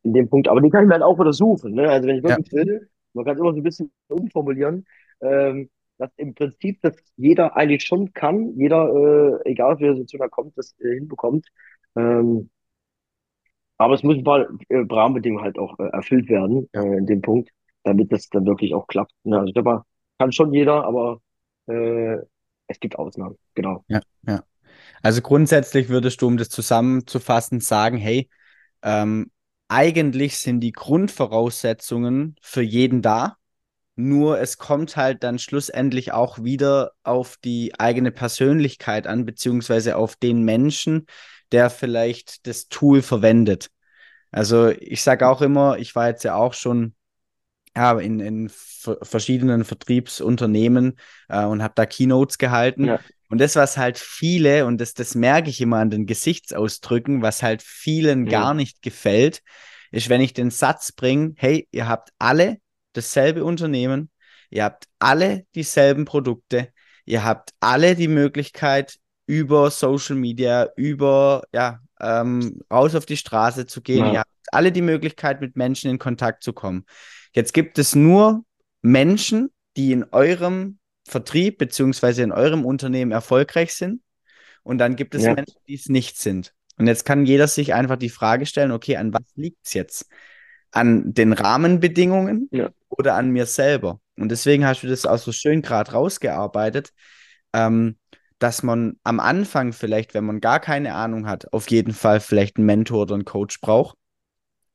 in 0.03 0.13
dem 0.13 0.29
Punkt. 0.29 0.47
Aber 0.47 0.61
die 0.61 0.69
kann 0.69 0.83
ich 0.83 0.87
mir 0.87 0.95
halt 0.95 1.03
auch 1.03 1.19
wieder 1.19 1.33
suchen. 1.33 1.73
Ne? 1.73 1.89
Also 1.89 2.07
wenn 2.07 2.17
ich 2.17 2.23
Ja, 2.27 2.37
wirklich 2.37 2.51
will, 2.53 2.89
man 3.13 3.25
kann 3.25 3.35
es 3.35 3.39
immer 3.41 3.51
so 3.53 3.57
ein 3.59 3.63
bisschen 3.63 3.91
umformulieren, 4.09 4.85
ähm, 5.21 5.69
dass 5.97 6.11
im 6.17 6.33
Prinzip 6.35 6.81
das 6.81 6.95
jeder 7.17 7.55
eigentlich 7.55 7.83
schon 7.85 8.13
kann, 8.13 8.55
jeder, 8.57 9.41
äh, 9.45 9.51
egal 9.51 9.73
aus 9.73 9.79
welcher 9.81 9.95
Situation 9.97 10.21
er 10.21 10.29
kommt, 10.29 10.57
das 10.57 10.75
äh, 10.79 10.95
hinbekommt. 10.95 11.47
Ähm, 11.95 12.49
aber 13.77 13.95
es 13.95 14.03
müssen 14.03 14.19
ein 14.21 14.23
paar 14.23 14.47
äh, 14.69 14.85
Rahmenbedingungen 14.89 15.43
halt 15.43 15.57
auch 15.59 15.77
äh, 15.79 15.83
erfüllt 15.89 16.29
werden, 16.29 16.69
ja, 16.73 16.83
äh, 16.83 16.97
in 16.97 17.05
dem 17.05 17.21
Punkt, 17.21 17.49
damit 17.83 18.11
das 18.11 18.29
dann 18.29 18.45
wirklich 18.45 18.73
auch 18.73 18.87
klappt. 18.87 19.13
Ne? 19.23 19.37
Also 19.37 19.47
ich 19.47 19.53
glaube, 19.53 19.83
kann 20.19 20.31
schon 20.31 20.53
jeder, 20.53 20.85
aber 20.85 21.19
äh, 21.67 22.17
es 22.67 22.79
gibt 22.79 22.97
Ausnahmen, 22.97 23.37
genau. 23.55 23.83
ja, 23.87 24.01
ja. 24.27 24.43
Also 25.01 25.21
grundsätzlich 25.21 25.89
würdest 25.89 26.21
du, 26.21 26.27
um 26.27 26.37
das 26.37 26.49
zusammenzufassen, 26.49 27.59
sagen, 27.59 27.97
hey, 27.97 28.29
ähm, 28.81 29.31
eigentlich 29.67 30.37
sind 30.37 30.61
die 30.61 30.71
Grundvoraussetzungen 30.71 32.35
für 32.41 32.61
jeden 32.61 33.01
da, 33.01 33.37
nur 33.95 34.39
es 34.39 34.57
kommt 34.57 34.95
halt 34.95 35.23
dann 35.23 35.37
schlussendlich 35.39 36.13
auch 36.13 36.43
wieder 36.43 36.93
auf 37.03 37.37
die 37.43 37.79
eigene 37.79 38.11
Persönlichkeit 38.11 39.07
an, 39.07 39.25
beziehungsweise 39.25 39.97
auf 39.97 40.15
den 40.15 40.43
Menschen, 40.43 41.05
der 41.51 41.69
vielleicht 41.69 42.47
das 42.47 42.67
Tool 42.69 43.01
verwendet. 43.01 43.69
Also 44.31 44.69
ich 44.69 45.03
sage 45.03 45.27
auch 45.27 45.41
immer, 45.41 45.77
ich 45.77 45.95
war 45.95 46.07
jetzt 46.07 46.23
ja 46.23 46.35
auch 46.35 46.53
schon 46.53 46.95
ja, 47.75 47.99
in, 47.99 48.19
in 48.19 48.49
ver- 48.49 48.99
verschiedenen 49.01 49.63
Vertriebsunternehmen 49.63 50.97
äh, 51.29 51.45
und 51.45 51.63
habe 51.63 51.73
da 51.75 51.85
Keynotes 51.85 52.37
gehalten. 52.37 52.85
Ja, 52.85 52.99
Und 53.29 53.39
das, 53.39 53.55
was 53.55 53.77
halt 53.77 53.97
viele, 53.97 54.65
und 54.65 54.79
das, 54.79 54.93
das 54.93 55.15
merke 55.15 55.49
ich 55.49 55.59
immer 55.59 55.77
an 55.77 55.89
den 55.89 56.05
Gesichtsausdrücken, 56.05 57.21
was 57.21 57.41
halt 57.41 57.63
vielen 57.63 58.25
ja, 58.25 58.31
gar 58.39 58.53
nicht 58.53 58.81
gefällt, 58.81 59.41
ist, 59.91 60.09
wenn 60.09 60.21
ich 60.21 60.33
den 60.33 60.51
Satz 60.51 60.91
bringe, 60.91 61.33
hey, 61.37 61.67
ihr 61.71 61.87
habt 61.87 62.09
alle 62.19 62.57
dasselbe 62.93 63.43
Unternehmen, 63.43 64.11
ihr 64.49 64.65
habt 64.65 64.85
alle 64.99 65.45
dieselben 65.55 66.05
Produkte, 66.05 66.69
ihr 67.05 67.23
habt 67.23 67.51
alle 67.59 67.95
die 67.95 68.07
Möglichkeit, 68.07 68.97
über 69.25 69.71
Social 69.71 70.15
Media, 70.15 70.69
über, 70.75 71.43
ja, 71.53 71.79
ähm, 71.99 72.59
raus 72.71 72.93
auf 72.93 73.05
die 73.05 73.17
Straße 73.17 73.65
zu 73.65 73.81
gehen, 73.81 74.05
ihr 74.05 74.13
ja. 74.13 74.19
habt 74.19 74.29
alle 74.51 74.71
die 74.71 74.81
Möglichkeit, 74.81 75.41
mit 75.41 75.55
Menschen 75.55 75.89
in 75.89 75.97
Kontakt 75.97 76.43
zu 76.43 76.53
kommen. 76.53 76.85
Jetzt 77.33 77.53
gibt 77.53 77.77
es 77.79 77.95
nur 77.95 78.43
Menschen, 78.81 79.49
die 79.75 79.91
in 79.91 80.05
eurem 80.11 80.79
Vertrieb 81.05 81.57
beziehungsweise 81.57 82.23
in 82.23 82.31
eurem 82.31 82.65
Unternehmen 82.65 83.11
erfolgreich 83.11 83.73
sind. 83.73 84.01
Und 84.63 84.77
dann 84.77 84.95
gibt 84.95 85.15
es 85.15 85.23
Ja, 85.23 85.33
Menschen, 85.33 85.59
die 85.67 85.75
es 85.75 85.89
nicht 85.89 86.17
sind. 86.17 86.53
Und 86.77 86.87
jetzt 86.87 87.05
kann 87.05 87.25
jeder 87.25 87.47
sich 87.47 87.73
einfach 87.73 87.97
die 87.97 88.09
Frage 88.09 88.45
stellen, 88.45 88.71
okay, 88.71 88.97
an 88.97 89.13
was 89.13 89.23
liegt 89.35 89.65
es 89.65 89.73
jetzt? 89.73 90.07
An 90.71 91.13
den 91.13 91.33
Rahmenbedingungen 91.33 92.47
ja, 92.51 92.69
oder 92.89 93.15
an 93.15 93.29
mir 93.29 93.45
selber? 93.45 93.99
Und 94.15 94.29
deswegen 94.29 94.65
hast 94.65 94.83
du 94.83 94.87
das 94.87 95.05
auch 95.05 95.17
so 95.17 95.31
schön 95.31 95.61
gerade 95.61 95.91
rausgearbeitet, 95.91 96.91
ähm, 97.51 97.97
dass 98.39 98.63
man 98.63 98.99
am 99.03 99.19
Anfang 99.19 99.73
vielleicht, 99.73 100.13
wenn 100.13 100.25
man 100.25 100.39
gar 100.39 100.59
keine 100.59 100.95
Ahnung 100.95 101.27
hat, 101.27 101.51
auf 101.53 101.69
jeden 101.69 101.93
Fall 101.93 102.19
vielleicht 102.19 102.57
einen 102.57 102.65
Mentor 102.65 103.03
oder 103.03 103.15
einen 103.15 103.25
Coach 103.25 103.59
braucht 103.61 103.97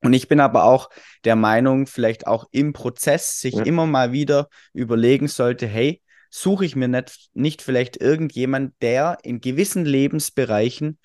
und 0.02 0.12
ich 0.12 0.28
bin 0.28 0.40
aber 0.40 0.64
auch 0.64 0.90
der 1.24 1.37
Meinung, 1.37 1.87
vielleicht 1.87 2.26
auch 2.26 2.46
im 2.52 2.72
Prozess 2.72 3.40
sich 3.40 3.54
ja, 3.54 3.64
immer 3.64 3.87
mal 3.87 4.12
wieder 4.12 4.48
überlegen 4.72 5.28
sollte, 5.28 5.66
hey, 5.66 6.02
suche 6.30 6.64
ich 6.64 6.76
mir 6.76 6.88
nicht, 6.88 7.30
nicht 7.34 7.62
vielleicht 7.62 8.00
irgendjemand, 8.00 8.74
der 8.80 9.18
in 9.22 9.40
gewissen 9.40 9.84
Lebensbereichen 9.84 10.98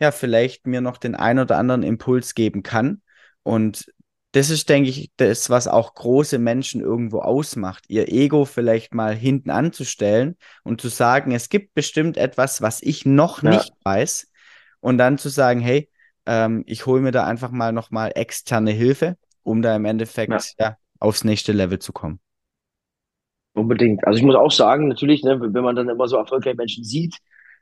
ja 0.00 0.10
vielleicht 0.10 0.66
mir 0.66 0.80
noch 0.80 0.96
den 0.96 1.14
ein 1.14 1.38
oder 1.38 1.58
anderen 1.58 1.82
Impuls 1.82 2.34
geben 2.34 2.62
kann. 2.62 3.02
Und 3.42 3.92
das 4.32 4.50
ist, 4.50 4.68
denke 4.68 4.90
ich, 4.90 5.10
das, 5.16 5.50
was 5.50 5.68
auch 5.68 5.94
große 5.94 6.38
Menschen 6.38 6.80
irgendwo 6.80 7.20
ausmacht, 7.20 7.84
ihr 7.88 8.08
Ego 8.08 8.44
vielleicht 8.44 8.94
mal 8.94 9.14
hinten 9.14 9.50
anzustellen 9.50 10.36
und 10.62 10.80
zu 10.80 10.88
sagen, 10.88 11.32
es 11.32 11.48
gibt 11.48 11.74
bestimmt 11.74 12.16
etwas, 12.16 12.62
was 12.62 12.80
ich 12.82 13.04
noch 13.04 13.42
ja, 13.42 13.50
nicht 13.50 13.72
weiß. 13.84 14.28
Und 14.80 14.98
dann 14.98 15.18
zu 15.18 15.28
sagen, 15.28 15.60
hey, 15.60 15.90
ähm, 16.30 16.64
ich 16.68 16.86
hole 16.86 17.02
mir 17.02 17.12
da 17.12 17.26
einfach 17.26 17.50
mal 17.50 17.72
nochmal 17.72 18.12
externe 18.14 18.72
Hilfe, 18.72 19.18
um 19.42 19.62
da 19.62 19.76
im 19.76 19.86
ja, 20.26 20.40
Endeffekt 20.40 20.54
ja, 20.58 20.76
aufs 21.00 21.24
nächste 21.24 21.52
Level 21.52 21.80
zu 21.80 21.92
kommen. 21.92 22.20
unbedingt. 23.54 24.06
Also 24.06 24.18
ich 24.18 24.24
muss 24.24 24.34
auch 24.36 24.50
sagen, 24.52 24.88
natürlich, 24.88 25.22
ne, 25.24 25.40
wenn 25.40 25.64
man 25.64 25.76
dann 25.76 25.88
immer 25.88 26.08
so 26.08 26.16
erfolgreiche 26.16 26.56
Menschen 26.56 26.84
sieht, 26.84 27.16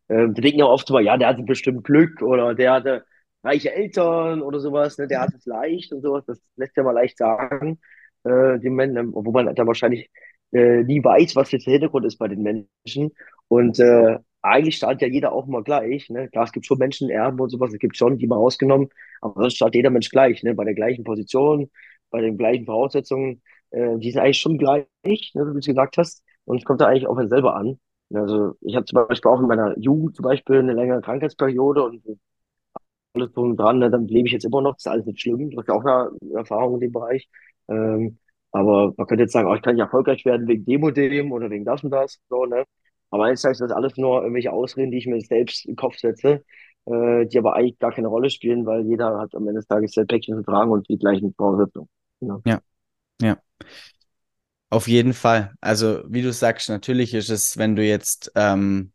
äh, 0.08 0.28
die 0.30 0.40
denken 0.40 0.60
ja 0.60 0.66
oft 0.66 0.86
so, 0.88 0.98
ja, 0.98 1.16
der 1.16 1.28
hatte 1.28 1.42
bestimmt 1.42 1.84
Glück 1.84 2.22
oder 2.22 2.54
der 2.54 2.72
hatte 2.72 3.04
reiche 3.44 3.72
Eltern 3.72 4.42
oder 4.42 4.60
sowas, 4.60 4.98
ne, 4.98 5.06
der 5.08 5.20
hat 5.22 5.34
es 5.34 5.46
leicht 5.46 5.92
und 5.92 6.02
sowas, 6.02 6.24
das 6.26 6.40
lässt 6.56 6.76
ja 6.76 6.82
mal 6.82 6.92
leicht 6.92 7.18
sagen, 7.18 7.80
äh, 8.24 8.58
den 8.58 8.74
Menschen, 8.74 9.14
obwohl 9.14 9.32
man 9.32 9.54
da 9.54 9.66
wahrscheinlich 9.66 10.10
äh, 10.52 10.82
nie 10.84 11.02
weiß, 11.02 11.36
was 11.36 11.50
jetzt 11.52 11.66
der 11.66 11.72
Hintergrund 11.74 12.06
ist 12.06 12.18
bei 12.18 12.28
den 12.28 12.42
Menschen. 12.42 13.12
Und 13.48 13.78
äh, 13.78 14.18
eigentlich 14.42 14.76
startet 14.76 15.02
ja 15.02 15.08
jeder 15.08 15.32
auch 15.32 15.46
mal 15.46 15.62
gleich. 15.62 16.08
Ne? 16.10 16.28
Klar, 16.28 16.44
es 16.44 16.52
gibt 16.52 16.66
schon 16.66 16.78
Menschen, 16.78 17.10
Erben 17.10 17.40
und 17.40 17.50
sowas, 17.50 17.72
es 17.72 17.78
gibt 17.78 17.96
schon, 17.96 18.18
die 18.18 18.26
mal 18.26 18.36
rausgenommen, 18.36 18.88
aber 19.20 19.42
sonst 19.42 19.56
startet 19.56 19.76
jeder 19.76 19.90
Mensch 19.90 20.10
gleich, 20.10 20.42
ne? 20.42 20.54
Bei 20.54 20.64
der 20.64 20.74
gleichen 20.74 21.04
Position, 21.04 21.70
bei 22.10 22.20
den 22.20 22.38
gleichen 22.38 22.64
Voraussetzungen, 22.66 23.42
äh, 23.70 23.98
die 23.98 24.10
sind 24.12 24.20
eigentlich 24.22 24.38
schon 24.38 24.58
gleich, 24.58 24.86
ne, 25.04 25.46
wie 25.46 25.52
du 25.52 25.58
es 25.58 25.66
gesagt 25.66 25.98
hast. 25.98 26.22
Und 26.44 26.58
es 26.58 26.64
kommt 26.64 26.80
da 26.80 26.86
eigentlich 26.86 27.06
auf 27.06 27.18
einen 27.18 27.28
selber 27.28 27.56
an. 27.56 27.78
Also 28.14 28.54
ich 28.62 28.74
habe 28.74 28.86
zum 28.86 29.06
Beispiel 29.06 29.30
auch 29.30 29.40
in 29.40 29.48
meiner 29.48 29.78
Jugend 29.78 30.16
zum 30.16 30.22
Beispiel 30.24 30.58
eine 30.60 30.72
längere 30.72 31.02
Krankheitsperiode 31.02 31.82
und 31.84 32.02
alles 33.14 33.32
drum 33.32 33.56
dran, 33.56 33.78
ne, 33.78 33.90
dann 33.90 34.06
lebe 34.06 34.26
ich 34.28 34.32
jetzt 34.32 34.44
immer 34.44 34.62
noch, 34.62 34.74
das 34.74 34.86
ist 34.86 34.88
alles 34.92 35.06
nicht 35.06 35.20
schlimm, 35.20 35.50
du 35.50 35.58
hast 35.58 35.68
ja 35.68 35.74
auch 35.74 35.84
eine 35.84 36.10
Erfahrung 36.34 36.74
in 36.74 36.80
dem 36.80 36.92
Bereich. 36.92 37.28
Ähm, 37.68 38.18
aber 38.52 38.94
man 38.96 39.06
könnte 39.06 39.24
jetzt 39.24 39.32
sagen, 39.32 39.48
oh, 39.48 39.54
ich 39.54 39.62
kann 39.62 39.74
nicht 39.74 39.82
erfolgreich 39.82 40.24
werden 40.24 40.48
wegen 40.48 40.64
dem 40.64 40.82
und 40.82 40.96
dem 40.96 41.32
oder 41.32 41.50
wegen 41.50 41.64
das 41.64 41.84
und 41.84 41.90
das, 41.90 42.20
so, 42.28 42.44
ne? 42.46 42.64
Aber 43.10 43.30
jetzt 43.30 43.44
heißt 43.44 43.60
das 43.60 43.70
alles 43.72 43.96
nur 43.96 44.20
irgendwelche 44.22 44.52
Ausreden, 44.52 44.90
die 44.90 44.98
ich 44.98 45.06
mir 45.06 45.20
selbst 45.20 45.66
im 45.66 45.76
Kopf 45.76 45.96
setze, 45.96 46.44
äh, 46.86 47.26
die 47.26 47.38
aber 47.38 47.54
eigentlich 47.54 47.78
gar 47.78 47.92
keine 47.92 48.08
Rolle 48.08 48.30
spielen, 48.30 48.66
weil 48.66 48.84
jeder 48.86 49.18
hat 49.18 49.34
am 49.34 49.46
Ende 49.48 49.60
des 49.60 49.66
Tages 49.66 49.92
sein 49.92 50.06
Päckchen 50.06 50.36
zu 50.36 50.42
tragen 50.42 50.70
und 50.70 50.88
die 50.88 50.98
gleichen 50.98 51.34
Voraussetzungen. 51.34 51.88
Ja. 52.20 52.40
Ja, 52.44 52.60
ja. 53.22 53.38
Auf 54.70 54.86
jeden 54.88 55.14
Fall. 55.14 55.54
Also, 55.60 56.02
wie 56.08 56.22
du 56.22 56.32
sagst, 56.32 56.68
natürlich 56.68 57.14
ist 57.14 57.30
es, 57.30 57.56
wenn 57.56 57.74
du 57.74 57.82
jetzt 57.82 58.30
ähm, 58.34 58.92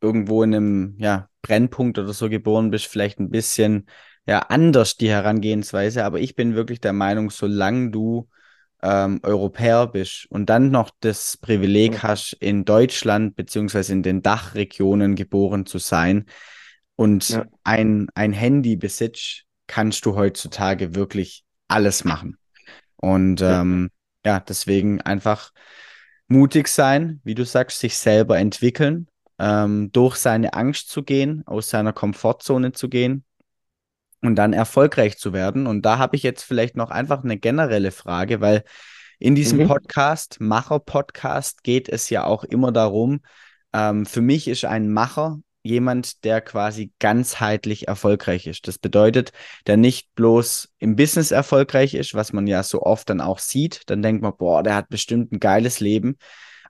irgendwo 0.00 0.42
in 0.44 0.54
einem 0.54 0.96
ja, 0.98 1.28
Brennpunkt 1.42 1.98
oder 1.98 2.12
so 2.12 2.28
geboren 2.28 2.70
bist, 2.70 2.86
vielleicht 2.86 3.18
ein 3.18 3.30
bisschen 3.30 3.86
ja, 4.26 4.40
anders 4.40 4.96
die 4.96 5.08
Herangehensweise. 5.08 6.04
Aber 6.04 6.20
ich 6.20 6.36
bin 6.36 6.54
wirklich 6.54 6.80
der 6.80 6.92
Meinung, 6.92 7.30
solange 7.30 7.90
du 7.90 8.28
ähm, 8.82 9.20
Europäer 9.22 9.86
bist 9.86 10.26
und 10.30 10.46
dann 10.50 10.70
noch 10.70 10.90
das 11.00 11.36
Privileg 11.36 12.02
hast, 12.02 12.34
in 12.34 12.64
Deutschland 12.64 13.36
beziehungsweise 13.36 13.92
in 13.92 14.02
den 14.02 14.22
Dachregionen 14.22 15.14
geboren 15.14 15.66
zu 15.66 15.78
sein 15.78 16.26
und 16.96 17.28
Ja. 17.28 17.44
ein, 17.64 18.08
ein 18.14 18.32
Handy 18.32 18.76
besitzt, 18.76 19.44
kannst 19.66 20.06
du 20.06 20.16
heutzutage 20.16 20.94
wirklich 20.94 21.44
alles 21.68 22.04
machen. 22.04 22.38
Und 22.96 23.40
Ja. 23.40 23.60
ähm, 23.62 23.90
ja, 24.24 24.40
deswegen 24.40 25.00
einfach 25.00 25.52
mutig 26.28 26.68
sein, 26.68 27.20
wie 27.24 27.34
du 27.34 27.44
sagst, 27.44 27.78
sich 27.78 27.96
selber 27.96 28.38
entwickeln, 28.38 29.08
ähm, 29.38 29.90
durch 29.92 30.16
seine 30.16 30.54
Angst 30.54 30.88
zu 30.88 31.02
gehen, 31.02 31.42
aus 31.46 31.70
seiner 31.70 31.92
Komfortzone 31.92 32.72
zu 32.72 32.88
gehen 32.88 33.24
und 34.22 34.36
dann 34.36 34.52
erfolgreich 34.52 35.18
zu 35.18 35.32
werden. 35.32 35.66
Und 35.66 35.82
da 35.82 35.98
habe 35.98 36.16
ich 36.16 36.22
jetzt 36.22 36.42
vielleicht 36.42 36.76
noch 36.76 36.90
einfach 36.90 37.22
eine 37.24 37.38
generelle 37.38 37.90
Frage, 37.92 38.40
weil 38.40 38.64
in 39.18 39.34
diesem 39.34 39.60
Mhm. 39.60 39.68
Podcast, 39.68 40.40
Macher-Podcast, 40.40 41.62
geht 41.62 41.88
es 41.88 42.10
ja 42.10 42.24
auch 42.24 42.44
immer 42.44 42.72
darum, 42.72 43.20
ähm, 43.72 44.06
für 44.06 44.20
mich 44.20 44.48
ist 44.48 44.64
ein 44.64 44.92
Macher 44.92 45.38
jemand, 45.62 46.24
der 46.24 46.40
quasi 46.40 46.92
ganzheitlich 47.00 47.88
erfolgreich 47.88 48.46
ist. 48.46 48.68
Das 48.68 48.78
bedeutet, 48.78 49.32
der 49.66 49.76
nicht 49.76 50.14
bloß 50.14 50.68
im 50.78 50.94
Business 50.96 51.32
erfolgreich 51.32 51.94
ist, 51.94 52.14
was 52.14 52.32
man 52.32 52.46
ja 52.46 52.62
so 52.62 52.82
oft 52.82 53.10
dann 53.10 53.20
auch 53.20 53.38
sieht. 53.40 53.82
Dann 53.86 54.02
denkt 54.02 54.22
man, 54.22 54.36
boah, 54.36 54.62
der 54.62 54.76
hat 54.76 54.88
bestimmt 54.88 55.32
ein 55.32 55.40
geiles 55.40 55.80
Leben, 55.80 56.16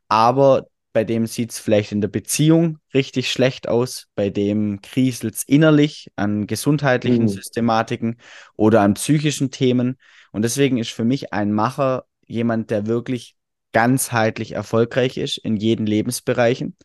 aber 0.09 0.67
bei 0.97 1.05
dem 1.05 1.27
sieht 1.27 1.51
es 1.51 1.59
vielleicht 1.59 1.93
in 1.93 2.01
der 2.01 2.09
Beziehung 2.09 2.79
richtig 2.95 3.31
schlecht 3.31 3.69
aus, 3.69 4.07
bei 4.15 4.31
dem 4.31 4.81
kriselt 4.81 5.35
es 5.35 5.43
innerlich 5.43 6.11
an 6.17 6.47
gesundheitlichen 6.47 7.25
Mhm. 7.25 7.29
Systematiken 7.29 8.17
oder 8.57 8.81
an 8.81 8.95
psychischen 8.95 9.51
Themen. 9.51 9.99
Und 10.33 10.41
deswegen 10.41 10.79
ist 10.79 10.93
für 10.93 11.05
mich 11.05 11.35
ein 11.35 11.53
Macher 11.53 12.07
jemand, 12.27 12.71
der 12.71 12.87
wirklich 12.87 13.37
ganzheitlich 13.73 14.53
erfolgreich 14.53 15.19
ist 15.19 15.37
in 15.37 15.57
jeden 15.59 15.85
Lebensbereichen. 15.85 16.79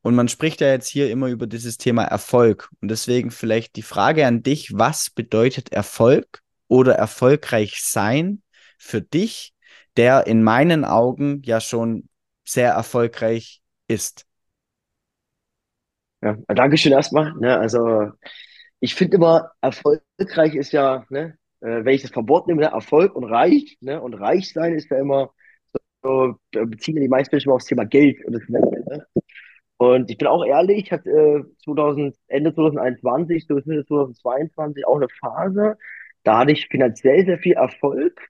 Und 0.00 0.14
man 0.14 0.28
spricht 0.28 0.62
ja 0.62 0.68
jetzt 0.68 0.88
hier 0.88 1.10
immer 1.10 1.26
über 1.26 1.46
dieses 1.46 1.76
Thema 1.76 2.04
Erfolg. 2.04 2.70
Und 2.80 2.90
deswegen 2.90 3.30
vielleicht 3.30 3.76
die 3.76 3.82
Frage 3.82 4.26
an 4.26 4.42
dich, 4.42 4.72
was 4.72 5.10
bedeutet 5.10 5.70
Erfolg 5.70 6.40
oder 6.66 6.94
erfolgreich 6.94 7.82
sein 7.84 8.40
für 8.78 9.02
dich, 9.02 9.52
der 9.98 10.26
in 10.26 10.42
meinen 10.42 10.86
Augen 10.86 11.42
ja 11.44 11.60
schon 11.60 12.08
sehr 12.52 12.72
erfolgreich 12.72 13.62
ist? 13.88 14.26
Ja. 16.22 16.36
Dankeschön 16.48 16.92
erstmal. 16.92 17.32
Ne? 17.34 17.58
Also 17.58 18.10
ich 18.80 18.94
finde 18.94 19.16
immer, 19.16 19.52
erfolgreich 19.60 20.54
ist 20.54 20.72
ja, 20.72 21.04
ne, 21.10 21.38
äh, 21.60 21.84
wenn 21.84 21.94
ich 21.94 22.02
das 22.02 22.10
Verbot 22.10 22.46
nehme, 22.46 22.62
ne, 22.62 22.68
Erfolg 22.68 23.14
und 23.14 23.24
reich, 23.24 23.78
ne? 23.80 24.00
Und 24.00 24.14
reich 24.14 24.52
sein 24.52 24.74
ist 24.74 24.90
ja 24.90 24.98
immer 24.98 25.32
so, 26.02 26.36
beziehen 26.52 26.96
die 26.96 27.08
meisten 27.08 27.34
Menschen 27.34 27.48
immer 27.48 27.56
aufs 27.56 27.66
Thema 27.66 27.84
Geld 27.84 28.24
und 28.24 28.32
das 28.34 28.48
ne? 28.48 29.06
Und 29.76 30.10
ich 30.10 30.18
bin 30.18 30.28
auch 30.28 30.44
ehrlich, 30.44 30.84
ich 30.86 30.92
hatte 30.92 31.10
äh, 31.10 31.44
2000, 31.64 32.16
Ende 32.28 32.54
2021, 32.54 33.46
so 33.46 33.54
Mitte 33.54 33.84
2022 33.86 34.86
auch 34.86 34.96
eine 34.96 35.08
Phase, 35.08 35.78
da 36.22 36.38
hatte 36.38 36.52
ich 36.52 36.68
finanziell 36.68 37.24
sehr 37.24 37.38
viel 37.38 37.54
Erfolg, 37.54 38.28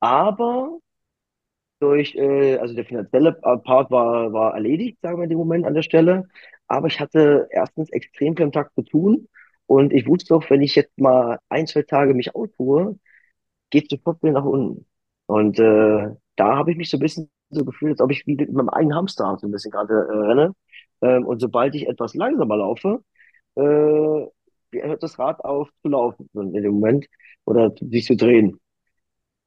aber 0.00 0.78
durch, 1.82 2.14
äh, 2.16 2.58
also 2.58 2.74
der 2.74 2.84
finanzielle 2.86 3.32
Part 3.34 3.90
war, 3.90 4.32
war 4.32 4.54
erledigt, 4.54 4.98
sagen 5.02 5.18
wir 5.18 5.24
in 5.24 5.30
dem 5.30 5.38
Moment 5.38 5.66
an 5.66 5.74
der 5.74 5.82
Stelle. 5.82 6.28
Aber 6.68 6.86
ich 6.88 7.00
hatte 7.00 7.48
erstens 7.50 7.90
extrem 7.90 8.36
viel 8.36 8.46
am 8.46 8.52
Tag 8.52 8.72
zu 8.74 8.82
tun 8.82 9.28
und 9.66 9.92
ich 9.92 10.06
wusste 10.06 10.34
auch, 10.34 10.48
wenn 10.50 10.62
ich 10.62 10.74
jetzt 10.76 10.98
mal 10.98 11.38
ein, 11.48 11.66
zwei 11.66 11.82
Tage 11.82 12.14
mich 12.14 12.34
ausruhe, 12.34 12.98
geht 13.70 13.90
sofort 13.90 14.22
wieder 14.22 14.32
nach 14.34 14.44
unten. 14.44 14.86
Und 15.26 15.58
äh, 15.58 16.08
da 16.36 16.56
habe 16.56 16.72
ich 16.72 16.76
mich 16.76 16.90
so 16.90 16.96
ein 16.98 17.00
bisschen 17.00 17.30
so 17.50 17.64
gefühlt, 17.64 17.92
als 17.92 18.00
ob 18.00 18.10
ich 18.10 18.26
wie 18.26 18.36
mit 18.36 18.52
meinem 18.52 18.68
eigenen 18.70 18.96
Hamsterrad 18.96 19.40
so 19.40 19.46
ein 19.48 19.52
bisschen 19.52 19.70
gerade 19.72 19.94
äh, 19.94 20.16
renne. 20.28 20.54
Ähm, 21.02 21.26
und 21.26 21.40
sobald 21.40 21.74
ich 21.74 21.88
etwas 21.88 22.14
langsamer 22.14 22.56
laufe, 22.56 23.02
äh, 23.56 23.60
hört 23.62 25.02
das 25.02 25.18
Rad 25.18 25.44
auf 25.44 25.68
zu 25.82 25.88
laufen 25.88 26.28
in 26.34 26.62
dem 26.62 26.72
Moment 26.74 27.06
oder 27.44 27.72
sich 27.80 28.06
zu 28.06 28.16
drehen. 28.16 28.58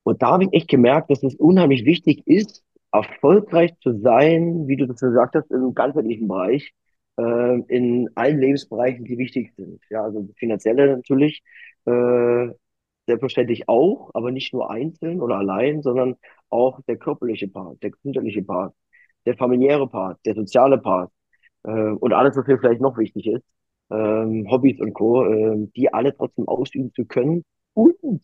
Und 0.06 0.22
da 0.22 0.32
habe 0.34 0.44
ich 0.46 0.54
echt 0.54 0.68
gemerkt, 0.70 1.10
dass 1.10 1.24
es 1.24 1.36
unheimlich 1.36 1.84
wichtig 1.86 2.22
ist, 2.28 2.64
erfolgreich 2.92 3.74
zu 3.82 4.00
sein, 4.00 4.68
wie 4.68 4.78
du 4.78 4.86
das 4.88 5.00
gesagt 5.02 5.36
hast, 5.36 5.50
im 5.52 5.74
ganzheitlichen 5.74 6.28
Bereich, 6.28 6.74
äh, 7.18 7.60
in 7.68 8.10
allen 8.16 8.40
Lebensbereichen, 8.40 9.04
die 9.06 9.18
wichtig 9.18 9.54
sind. 9.58 9.82
Ja, 9.90 10.04
also 10.04 10.30
finanzielle 10.38 10.96
natürlich, 10.96 11.44
äh, 11.86 12.50
selbstverständlich 13.08 13.68
auch, 13.68 14.12
aber 14.14 14.32
nicht 14.32 14.54
nur 14.54 14.70
einzeln 14.72 15.22
oder 15.22 15.38
allein, 15.38 15.82
sondern 15.82 16.16
auch 16.50 16.82
der 16.88 16.98
körperliche 16.98 17.48
Part, 17.48 17.82
der 17.84 17.92
gesundheitliche 17.92 18.44
Part, 18.44 18.76
der 19.26 19.36
familiäre 19.38 19.88
Part, 19.90 20.20
der 20.26 20.36
soziale 20.36 20.78
Part, 20.78 21.12
äh, 21.64 21.72
und 21.72 22.14
alles, 22.14 22.38
was 22.38 22.48
mir 22.48 22.60
vielleicht 22.60 22.82
noch 22.82 22.98
wichtig 22.98 23.28
ist, 23.28 23.44
ähm, 23.90 24.48
Hobbys 24.52 24.80
und 24.82 24.94
Co., 24.94 25.26
äh, 25.26 25.68
die 25.76 25.92
alle 25.94 26.16
trotzdem 26.16 26.48
ausüben 26.48 26.94
zu 26.94 27.06
können 27.06 27.44
und 27.74 28.22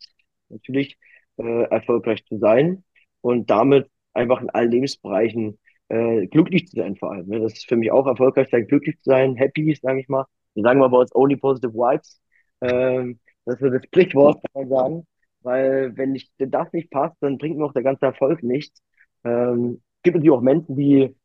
natürlich 0.50 0.98
äh, 1.38 1.64
erfolgreich 1.64 2.26
zu 2.26 2.38
sein 2.38 2.84
und 3.22 3.50
damit 3.50 3.90
einfach 4.14 4.42
in 4.42 4.50
allen 4.50 4.72
Lebensbereichen 4.72 5.60
äh, 5.90 6.28
glücklich 6.28 6.68
zu 6.68 6.78
sein 6.78 6.96
vor 6.96 7.12
allem. 7.12 7.28
Ne? 7.28 7.40
Das 7.40 7.54
ist 7.54 7.68
für 7.68 7.76
mich 7.76 7.92
auch 7.92 8.08
erfolgreich 8.08 8.50
sein, 8.50 8.68
glücklich 8.68 8.98
zu 8.98 9.10
sein, 9.10 9.36
happy, 9.36 9.78
sage 9.82 10.00
ich 10.00 10.10
mal. 10.10 10.26
Wir 10.54 10.64
sagen 10.64 10.80
mal 10.80 10.90
bei 10.90 10.98
uns 10.98 11.16
only 11.16 11.38
positive 11.38 11.74
vibes. 11.74 12.22
Ähm, 12.62 13.20
das 13.46 13.56
ist 13.56 13.62
so 13.62 13.70
das 13.70 13.84
Sprichwort, 13.86 14.42
kann 14.54 14.68
man 14.68 14.70
sagen. 14.70 15.08
Weil 15.42 15.98
wenn 15.98 16.14
ich, 16.16 16.32
wenn 16.38 16.52
das 16.52 16.72
nicht 16.74 16.92
passt, 16.92 17.16
dann 17.22 17.38
bringt 17.38 17.58
mir 17.58 17.66
auch 17.66 17.74
der 17.74 17.84
ganze 17.84 18.06
Erfolg 18.06 18.44
nichts. 18.44 18.82
Ähm, 19.24 19.82
gibt 20.04 20.16
natürlich 20.16 20.32
auch 20.32 20.42
Menschen, 20.42 20.76
die 20.76 21.16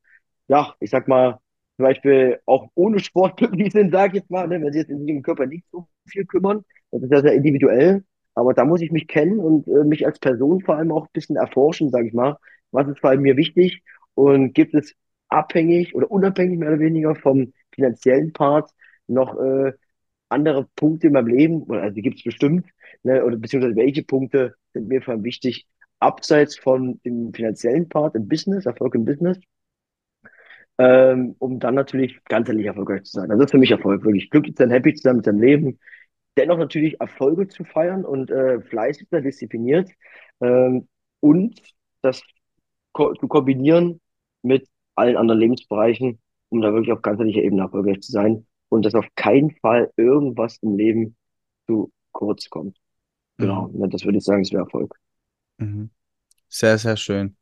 ja, 0.49 0.75
ich 0.81 0.91
sag 0.91 1.09
mal, 1.09 1.39
zum 1.77 1.85
Beispiel 1.85 2.41
auch 2.47 2.71
ohne 2.75 2.99
Sport 3.01 3.37
glücklich 3.37 3.73
sind, 3.73 3.93
sag 3.93 4.11
ich 4.11 4.21
jetzt 4.21 4.31
mal, 4.31 4.49
ne, 4.49 4.61
wenn 4.63 4.73
sie 4.73 4.81
jetzt 4.81 4.91
in 4.91 5.07
ihrem 5.07 5.23
Körper 5.23 5.47
nicht 5.47 5.67
so 5.71 5.87
viel 6.07 6.25
kümmern. 6.25 6.65
Das 6.91 7.03
ist 7.03 7.13
ja 7.13 7.21
sehr 7.21 7.35
individuell. 7.35 8.05
Aber 8.37 8.55
da 8.55 8.67
muss 8.67 8.83
ich 8.83 8.93
mich 8.93 9.09
kennen 9.09 9.41
und 9.41 9.69
äh, 9.69 9.85
mich 9.85 10.07
als 10.07 10.21
Person 10.21 10.61
vor 10.63 10.77
allem 10.77 10.93
auch 10.93 11.05
ein 11.07 11.13
bisschen 11.15 11.37
erforschen, 11.37 11.91
sag 11.91 12.07
ich 12.07 12.15
mal. 12.15 12.39
Was 12.73 12.89
ist 12.89 13.01
vor 13.01 13.11
allem 13.11 13.23
mir 13.23 13.37
wichtig? 13.39 13.83
Und 14.15 14.55
gibt 14.55 14.75
es 14.75 14.95
abhängig 15.29 15.95
oder 15.97 16.11
unabhängig 16.11 16.59
mehr 16.59 16.71
oder 16.71 16.81
weniger 16.81 17.17
vom 17.17 17.53
finanziellen 17.75 18.33
Part 18.35 18.71
noch 19.09 19.39
äh, 19.41 19.73
andere 20.29 20.69
Punkte 20.77 21.09
in 21.09 21.15
meinem 21.15 21.29
Leben? 21.29 21.71
Also 21.73 21.95
die 21.95 22.03
gibt 22.03 22.19
es 22.19 22.25
bestimmt, 22.25 22.67
ne, 23.05 23.25
oder 23.25 23.37
beziehungsweise 23.39 23.77
welche 23.77 24.05
Punkte 24.05 24.55
sind 24.75 24.89
mir 24.89 25.03
vor 25.03 25.15
allem 25.15 25.25
wichtig, 25.25 25.67
abseits 26.01 26.59
von 26.59 27.01
dem 27.05 27.35
finanziellen 27.35 27.89
Part 27.89 28.15
im 28.17 28.29
Business, 28.29 28.67
Erfolg 28.67 28.95
im 28.95 29.05
Business? 29.07 29.39
ähm, 30.79 31.37
um 31.39 31.59
dann 31.59 31.75
natürlich 31.75 32.19
ganzheitlich 32.25 32.67
erfolgreich 32.67 33.05
zu 33.05 33.21
sein. 33.21 33.29
Das 33.31 33.41
ist 33.41 33.51
für 33.51 33.59
mich 33.59 33.71
Erfolg, 33.71 34.05
wirklich 34.05 34.31
glücklich 34.31 34.57
zu 34.57 34.63
sein, 34.63 34.71
happy 34.71 34.95
zu 34.95 35.03
sein 35.03 35.17
mit 35.17 35.25
seinem 35.25 35.41
Leben, 35.41 35.79
dennoch 36.37 36.59
natürlich 36.59 37.01
Erfolge 37.01 37.49
zu 37.49 37.65
feiern 37.65 38.05
und 38.05 38.31
äh, 38.31 38.61
fleißig 38.63 39.09
diszipliniert 39.11 39.91
ähm, 40.41 40.89
und 41.21 41.61
das 42.03 42.23
ko 42.93 43.15
zu 43.15 43.29
kombinieren 43.29 44.01
mit 44.43 44.69
allen 44.95 45.17
anderen 45.17 45.41
Lebensbereichen, 45.41 46.21
um 46.51 46.61
da 46.61 46.73
wirklich 46.73 46.93
auf 46.93 47.03
ganzheitlicher 47.03 47.43
Ebene 47.43 47.63
erfolgreich 47.63 48.01
zu 48.03 48.13
sein 48.13 48.47
und 48.69 48.85
dass 48.85 48.95
auf 48.95 49.07
keinen 49.17 49.51
Fall 49.57 49.93
irgendwas 49.97 50.59
im 50.63 50.77
Leben 50.77 51.17
zu 51.67 51.93
kurz 52.13 52.49
kommt. 52.51 52.79
Genau, 53.41 53.69
Mhm. 53.69 53.75
ne, 53.75 53.89
das 53.89 54.05
würde 54.05 54.19
ich 54.19 54.25
sagen, 54.25 54.43
ist 54.43 54.53
wäre 54.53 54.65
Erfolg. 54.65 54.97
Mhm. 55.59 55.91
Sehr, 56.49 56.79
sehr 56.79 56.97
schön. 56.99 57.37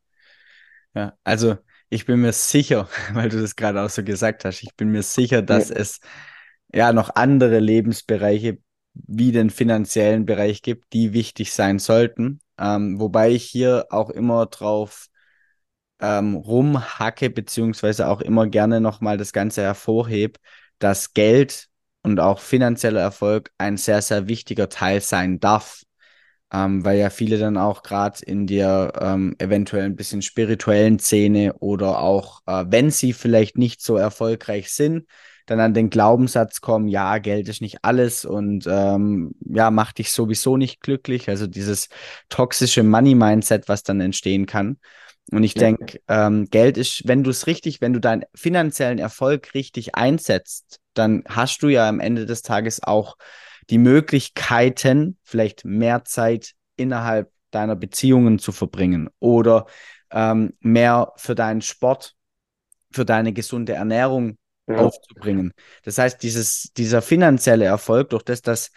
Ja, 0.94 1.16
also 1.24 1.56
ich 1.88 2.06
bin 2.06 2.20
mir 2.20 2.32
sicher, 2.32 2.88
weil 3.12 3.28
du 3.28 3.40
das 3.40 3.56
gerade 3.56 3.82
auch 3.82 3.90
so 3.90 4.04
gesagt 4.04 4.44
hast, 4.44 4.62
ich 4.62 4.74
bin 4.76 4.90
mir 4.90 5.02
sicher, 5.02 5.42
Ja, 5.48 5.64
dass 5.64 5.70
es 5.70 6.00
ja 6.72 6.92
noch 6.92 7.10
andere 7.14 7.58
Lebensbereiche 7.60 8.58
wie 8.94 9.32
den 9.32 9.50
finanziellen 9.50 10.26
Bereich 10.26 10.62
gibt, 10.62 10.92
die 10.92 11.12
wichtig 11.12 11.52
sein 11.52 11.78
sollten. 11.78 12.40
Ähm, 12.58 13.00
wobei 13.00 13.30
ich 13.30 13.44
hier 13.44 13.86
auch 13.90 14.10
immer 14.10 14.46
drauf 14.46 15.08
ähm, 16.00 16.36
rumhacke, 16.36 17.30
beziehungsweise 17.30 18.08
auch 18.08 18.20
immer 18.20 18.46
gerne 18.46 18.80
nochmal 18.80 19.16
das 19.18 19.32
Ganze 19.32 19.62
hervorhebe, 19.62 20.38
dass 20.78 21.14
Geld 21.14 21.68
und 22.02 22.20
auch 22.20 22.40
finanzieller 22.40 23.00
Erfolg 23.00 23.50
ein 23.58 23.76
sehr, 23.76 24.02
sehr 24.02 24.28
wichtiger 24.28 24.68
Teil 24.68 25.00
sein 25.00 25.40
darf 25.40 25.82
ähm, 26.54 26.84
weil 26.84 26.98
ja 26.98 27.10
viele 27.10 27.38
dann 27.38 27.56
auch 27.56 27.82
gerade 27.82 28.24
in 28.24 28.46
der 28.46 28.92
ähm, 29.00 29.34
eventuell 29.38 29.84
ein 29.84 29.96
bisschen 29.96 30.22
spirituellen 30.22 31.00
Szene 31.00 31.54
oder 31.54 31.98
auch, 31.98 32.42
äh, 32.46 32.64
wenn 32.68 32.90
sie 32.90 33.12
vielleicht 33.12 33.58
nicht 33.58 33.82
so 33.82 33.96
erfolgreich 33.96 34.72
sind, 34.72 35.06
dann 35.46 35.60
an 35.60 35.74
den 35.74 35.90
Glaubenssatz 35.90 36.60
kommen, 36.60 36.88
ja, 36.88 37.18
Geld 37.18 37.48
ist 37.48 37.60
nicht 37.60 37.78
alles 37.82 38.24
und 38.24 38.66
ähm, 38.66 39.34
ja, 39.40 39.70
macht 39.70 39.98
dich 39.98 40.10
sowieso 40.10 40.56
nicht 40.56 40.80
glücklich. 40.80 41.28
Also 41.28 41.46
dieses 41.46 41.88
toxische 42.28 42.82
Money-Mindset, 42.82 43.68
was 43.68 43.82
dann 43.82 44.00
entstehen 44.00 44.46
kann. 44.46 44.78
Und 45.30 45.42
ich 45.42 45.54
ja, 45.54 45.60
denke, 45.60 46.00
ähm, 46.08 46.46
Geld 46.50 46.76
ist, 46.76 47.06
wenn 47.06 47.22
du 47.22 47.30
es 47.30 47.46
richtig, 47.46 47.80
wenn 47.80 47.92
du 47.92 48.00
deinen 48.00 48.24
finanziellen 48.34 48.98
Erfolg 48.98 49.54
richtig 49.54 49.94
einsetzt, 49.94 50.80
dann 50.94 51.24
hast 51.28 51.62
du 51.62 51.68
ja 51.68 51.88
am 51.88 52.00
Ende 52.00 52.26
des 52.26 52.42
Tages 52.42 52.82
auch 52.82 53.16
die 53.70 53.78
Möglichkeiten, 53.78 55.18
vielleicht 55.22 55.64
mehr 55.64 56.04
Zeit 56.04 56.52
innerhalb 56.76 57.30
deiner 57.50 57.76
Beziehungen 57.76 58.38
zu 58.38 58.52
verbringen 58.52 59.08
oder 59.20 59.66
ähm, 60.10 60.54
mehr 60.60 61.12
für 61.16 61.34
deinen 61.34 61.62
Sport, 61.62 62.14
für 62.92 63.04
deine 63.04 63.32
gesunde 63.32 63.72
Ernährung 63.72 64.36
ja, 64.66 64.76
aufzubringen. 64.76 65.52
Das 65.84 65.98
heißt, 65.98 66.22
dieses, 66.22 66.72
dieser 66.76 67.02
finanzielle 67.02 67.64
Erfolg, 67.64 68.10
durch 68.10 68.22
das 68.22 68.42
das 68.42 68.70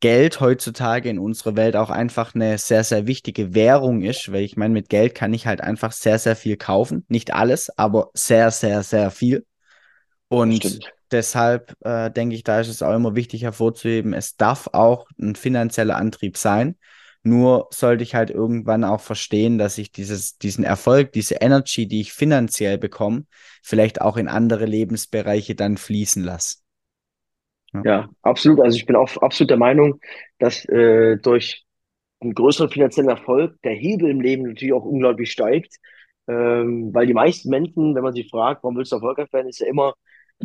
Geld 0.00 0.40
heutzutage 0.40 1.08
in 1.08 1.20
unserer 1.20 1.54
Welt 1.54 1.76
auch 1.76 1.88
einfach 1.88 2.34
eine 2.34 2.58
sehr, 2.58 2.82
sehr 2.82 3.06
wichtige 3.06 3.54
Währung 3.54 4.02
ist, 4.02 4.32
weil 4.32 4.42
ich 4.42 4.56
meine, 4.56 4.74
mit 4.74 4.88
Geld 4.88 5.14
kann 5.14 5.32
ich 5.32 5.46
halt 5.46 5.60
einfach 5.60 5.92
sehr, 5.92 6.18
sehr 6.18 6.34
viel 6.34 6.56
kaufen. 6.56 7.06
Nicht 7.08 7.32
alles, 7.32 7.70
aber 7.78 8.10
sehr, 8.12 8.50
sehr, 8.50 8.82
sehr 8.82 9.12
viel. 9.12 9.46
Und 10.26 10.56
stimmt. 10.56 10.92
deshalb 11.12 11.76
äh, 11.84 12.10
denke 12.10 12.34
ich, 12.34 12.42
da 12.42 12.58
ist 12.60 12.68
es 12.68 12.82
auch 12.82 12.94
immer 12.94 13.14
wichtig 13.14 13.42
hervorzuheben, 13.42 14.12
es 14.12 14.36
darf 14.36 14.68
auch 14.72 15.06
ein 15.20 15.36
finanzieller 15.36 15.96
Antrieb 15.96 16.36
sein. 16.36 16.76
Nur 17.22 17.68
sollte 17.70 18.02
ich 18.02 18.14
halt 18.14 18.30
irgendwann 18.30 18.84
auch 18.84 19.00
verstehen, 19.00 19.58
dass 19.58 19.78
ich 19.78 19.92
dieses, 19.92 20.38
diesen 20.38 20.64
Erfolg, 20.64 21.12
diese 21.12 21.36
Energy, 21.36 21.86
die 21.86 22.00
ich 22.00 22.12
finanziell 22.12 22.78
bekomme, 22.78 23.26
vielleicht 23.62 24.00
auch 24.00 24.16
in 24.16 24.28
andere 24.28 24.66
Lebensbereiche 24.66 25.54
dann 25.54 25.76
fließen 25.76 26.24
lasse. 26.24 26.58
Ja. 27.72 27.82
Ja, 27.84 28.08
absolut. 28.22 28.60
Also 28.60 28.76
ich 28.76 28.86
bin 28.86 28.96
auch 28.96 29.16
absolut 29.18 29.50
der 29.50 29.56
Meinung, 29.56 30.00
dass 30.38 30.64
äh, 30.66 31.16
durch 31.18 31.64
einen 32.20 32.34
größeren 32.34 32.70
finanziellen 32.70 33.10
Erfolg 33.10 33.60
der 33.62 33.72
Hebel 33.72 34.10
im 34.10 34.20
Leben 34.20 34.42
natürlich 34.44 34.74
auch 34.74 34.84
unglaublich 34.84 35.30
steigt. 35.30 35.76
Ähm, 36.28 36.94
weil 36.94 37.06
die 37.06 37.14
meisten 37.14 37.50
Menschen, 37.50 37.94
wenn 37.94 38.02
man 38.02 38.14
sie 38.14 38.28
fragt, 38.28 38.62
warum 38.62 38.76
willst 38.76 38.92
du 38.92 38.96
erfolgreich 38.96 39.32
werden, 39.32 39.48
ist 39.48 39.58
ja 39.58 39.66
immer 39.66 39.94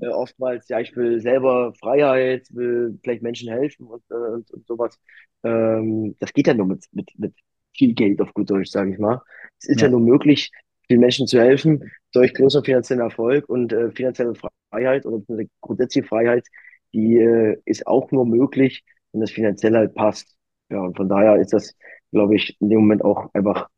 äh, 0.02 0.08
oftmals, 0.08 0.68
ja, 0.70 0.80
ich 0.80 0.96
will 0.96 1.20
selber 1.22 1.74
Freiheit, 1.80 2.48
will 2.52 3.00
vielleicht 3.04 3.24
Menschen 3.24 3.50
helfen 3.50 3.88
und, 3.88 4.04
äh, 4.12 4.14
und, 4.16 4.52
und 4.52 4.68
sowas. 4.68 5.00
Ähm, 5.44 6.16
das 6.20 6.34
geht 6.34 6.48
ja 6.48 6.54
nur 6.54 6.68
mit, 6.68 6.86
mit, 6.92 7.12
mit 7.18 7.36
viel 7.76 7.94
Geld 7.94 8.22
auf 8.22 8.34
gut 8.34 8.50
Deutsch, 8.50 8.70
sage 8.72 8.92
ich 8.94 9.00
mal. 9.00 9.22
Es 9.60 9.68
ist 9.70 9.82
ja 9.82 9.88
Ja. 9.88 9.90
nur 9.90 10.00
möglich, 10.00 10.52
vielen 10.88 11.02
Menschen 11.02 11.28
zu 11.28 11.40
helfen 11.40 11.92
durch 12.14 12.34
größeren 12.34 12.66
finanziellen 12.66 13.04
Erfolg 13.04 13.48
und 13.50 13.74
äh, 13.74 13.92
finanzielle 13.92 14.34
Freiheit 14.72 15.06
oder 15.06 15.24
grundsätzliche 15.62 16.08
Freiheit, 16.08 16.46
die 16.94 17.18
äh, 17.18 17.58
ist 17.66 17.86
auch 17.88 18.12
nur 18.12 18.26
möglich, 18.26 18.84
wenn 19.12 19.22
das 19.22 19.32
finanziell 19.32 19.76
halt 19.76 19.96
passt. 19.96 20.36
Ja, 20.70 20.80
und 20.82 20.98
von 20.98 21.10
daher 21.10 21.38
ist 21.38 21.54
das, 21.54 21.76
glaube 22.12 22.36
ich, 22.36 22.58
in 22.62 22.70
dem 22.70 22.80
Moment 22.80 23.04
auch 23.04 23.30
einfach 23.34 23.70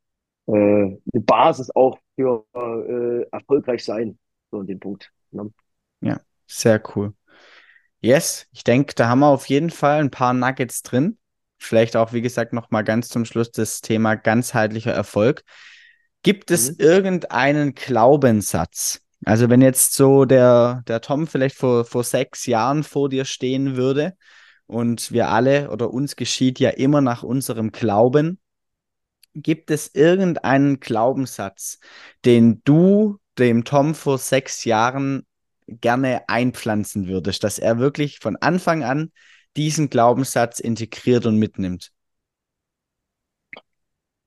äh, 0.48 0.52
eine 0.54 1.00
Basis 1.26 1.72
auch 1.76 2.00
für 2.15 2.45
äh, 2.56 3.28
erfolgreich 3.32 3.84
sein, 3.86 4.17
so 4.52 4.62
in 4.62 4.67
dem 4.67 4.80
Punkt. 4.80 5.12
Ne? 5.32 5.52
Ja, 6.01 6.19
sehr 6.47 6.81
cool. 6.95 7.13
Yes, 8.01 8.47
ich 8.53 8.63
denke, 8.63 8.95
da 8.95 9.09
haben 9.09 9.19
wir 9.19 9.27
auf 9.27 9.47
jeden 9.47 9.69
Fall 9.71 9.99
ein 9.99 10.12
paar 10.12 10.33
Nuggets 10.33 10.83
drin. 10.83 11.17
Vielleicht 11.57 11.97
auch, 11.97 12.13
wie 12.13 12.21
gesagt, 12.21 12.53
noch 12.53 12.71
mal 12.71 12.83
ganz 12.83 13.09
zum 13.09 13.25
Schluss 13.25 13.51
das 13.51 13.81
Thema 13.81 14.15
ganzheitlicher 14.15 14.93
Erfolg. 14.93 15.43
Gibt 16.23 16.51
es 16.51 16.71
Mhm. 16.71 16.75
irgendeinen 16.79 17.75
Glaubenssatz? 17.75 19.01
Also 19.25 19.49
wenn 19.49 19.62
jetzt 19.62 19.93
so 19.95 20.25
der, 20.25 20.83
der 20.88 21.01
Tom 21.01 21.27
vielleicht 21.27 21.55
vor, 21.57 21.85
vor 21.85 22.03
sechs 22.03 22.45
Jahren 22.45 22.83
vor 22.83 23.09
dir 23.09 23.25
stehen 23.25 23.75
würde 23.75 24.15
und 24.67 25.12
wir 25.12 25.29
alle 25.29 25.71
oder 25.71 25.91
uns 25.93 26.15
geschieht 26.15 26.59
ja 26.59 26.69
immer 26.71 27.01
nach 27.01 27.23
unserem 27.23 27.71
Glauben, 27.71 28.39
gibt 29.33 29.71
es 29.71 29.93
irgendeinen 29.93 30.79
Glaubenssatz, 30.79 31.79
den 32.25 32.62
du 32.65 33.17
dem 33.38 33.63
Tom 33.63 33.95
vor 33.95 34.17
sechs 34.17 34.65
Jahren 34.65 35.25
gerne 35.82 36.27
einpflanzen 36.29 37.08
würdest, 37.08 37.43
dass 37.43 37.60
er 37.60 37.79
wirklich 37.79 38.19
von 38.19 38.36
Anfang 38.38 38.84
an 38.84 39.12
diesen 39.58 39.89
Glaubenssatz 39.89 40.60
integriert 40.60 41.25
und 41.25 41.38
mitnimmt? 41.38 41.91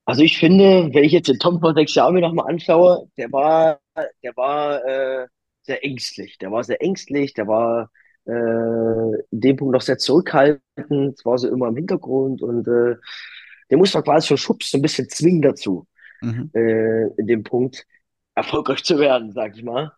Also 0.05 0.23
ich 0.23 0.39
finde, 0.39 0.91
wenn 0.93 1.05
ich 1.05 1.13
jetzt 1.13 1.29
den 1.29 1.39
Tom 1.39 1.61
vor 1.61 1.75
sechs 1.75 1.95
Jahren 1.95 2.15
mir 2.15 2.21
nochmal 2.21 2.51
anschaue, 2.51 3.09
der 3.17 3.31
war, 3.33 3.81
der 4.23 4.37
war 4.37 4.85
äh, 4.85 5.27
sehr 5.63 5.85
ängstlich. 5.85 6.39
Der 6.39 6.51
war 6.51 6.65
sehr 6.65 6.83
ängstlich, 6.83 7.35
der 7.35 7.47
war 7.47 7.91
äh, 8.27 8.31
in 9.31 9.41
dem 9.41 9.57
Punkt 9.57 9.73
noch 9.75 9.81
sehr 9.83 9.99
zurückhaltend, 9.99 11.25
war 11.25 11.39
so 11.39 11.49
immer 11.49 11.69
im 11.69 11.77
Hintergrund 11.77 12.43
und 12.43 12.67
äh, 12.69 12.97
der 13.71 13.79
muss 13.79 13.95
man 13.95 14.03
quasi 14.05 14.29
schon 14.29 14.39
schubst, 14.39 14.71
so 14.73 14.79
ein 14.79 14.83
bisschen 14.83 15.09
zwingen 15.09 15.43
dazu, 15.43 15.87
Mhm. 16.23 16.51
äh, 16.55 17.09
in 17.19 17.27
dem 17.27 17.45
Punkt 17.45 17.87
erfolgreich 18.35 18.85
zu 18.85 18.99
werden, 18.99 19.33
sag 19.33 19.57
ich 19.57 19.65
mal. 19.65 19.93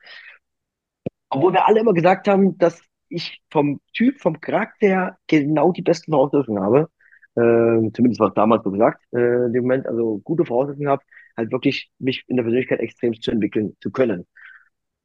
Obwohl 1.35 1.53
wir 1.53 1.67
alle 1.67 1.81
immer 1.81 1.93
gesagt 1.95 2.29
haben, 2.29 2.57
dass 2.59 2.81
ich 3.09 3.43
vom 3.51 3.81
Typ, 3.93 4.21
vom 4.21 4.41
Charakter 4.41 4.87
her 4.87 5.19
genau 5.27 5.73
die 5.73 5.83
besten 5.83 6.13
Voraussetzungen 6.13 6.63
habe. 6.63 6.89
Ähm, 7.37 7.93
zumindest 7.93 8.21
war 8.21 8.29
es 8.29 8.35
damals 8.35 8.63
so 8.63 8.71
gesagt, 8.71 9.03
äh, 9.13 9.47
in 9.47 9.53
dem 9.53 9.65
Moment, 9.65 9.87
also 9.89 10.21
gute 10.23 10.45
Voraussetzungen 10.45 10.89
habe, 10.89 11.03
halt 11.37 11.51
wirklich 11.51 11.91
mich 11.99 12.25
in 12.29 12.37
der 12.37 12.45
Persönlichkeit 12.45 12.79
extrem 12.79 13.21
zu 13.21 13.33
entwickeln 13.33 13.77
zu 13.81 13.91
können. 13.91 14.27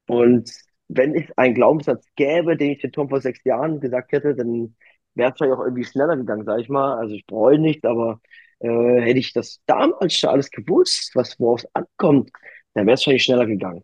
Und 0.08 0.52
wenn 0.88 1.16
es 1.16 1.36
einen 1.38 1.56
Glaubenssatz 1.56 2.06
gäbe, 2.16 2.58
den 2.58 2.72
ich 2.72 2.82
den 2.82 2.92
Tom 2.92 3.10
vor 3.10 3.22
sechs 3.22 3.44
Jahren 3.44 3.80
gesagt 3.80 4.12
hätte, 4.12 4.36
dann 4.36 4.76
wäre 5.16 5.32
es 5.32 5.38
vielleicht 5.38 5.54
auch 5.54 5.64
irgendwie 5.64 5.84
schneller 5.84 6.16
gegangen, 6.16 6.46
sag 6.46 6.60
ich 6.60 6.70
mal. 6.70 6.98
Also 6.98 7.16
ich 7.16 7.26
bereue 7.26 7.58
nicht, 7.60 7.86
aber 7.86 8.22
äh, 8.60 9.02
hätte 9.02 9.20
ich 9.20 9.34
das 9.34 9.62
damals 9.66 10.14
schon 10.14 10.30
alles 10.30 10.52
gewusst, 10.52 11.12
was 11.16 11.40
worauf 11.40 11.64
es 11.64 11.76
ankommt, 11.76 12.32
dann 12.76 12.86
wäre 12.86 12.94
es 12.96 13.02
wahrscheinlich 13.02 13.24
schneller 13.24 13.48
gegangen. 13.48 13.84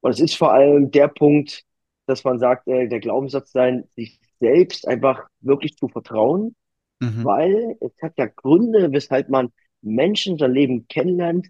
Und 0.00 0.12
es 0.12 0.20
ist 0.20 0.36
vor 0.36 0.52
allem 0.52 0.90
der 0.90 1.08
Punkt, 1.08 1.64
dass 2.10 2.24
man 2.24 2.40
sagt, 2.40 2.68
äh, 2.68 2.88
der 2.88 3.00
Glaubenssatz 3.00 3.52
sein, 3.52 3.84
sich 3.96 4.20
selbst 4.40 4.88
einfach 4.88 5.28
wirklich 5.40 5.76
zu 5.76 5.88
vertrauen, 5.88 6.56
Mhm. 7.02 7.24
weil 7.24 7.76
es 7.80 7.92
hat 8.02 8.14
ja 8.18 8.26
Gründe, 8.26 8.92
weshalb 8.92 9.30
man 9.30 9.52
Menschen 9.82 10.38
sein 10.38 10.52
Leben 10.52 10.86
kennenlernt, 10.88 11.48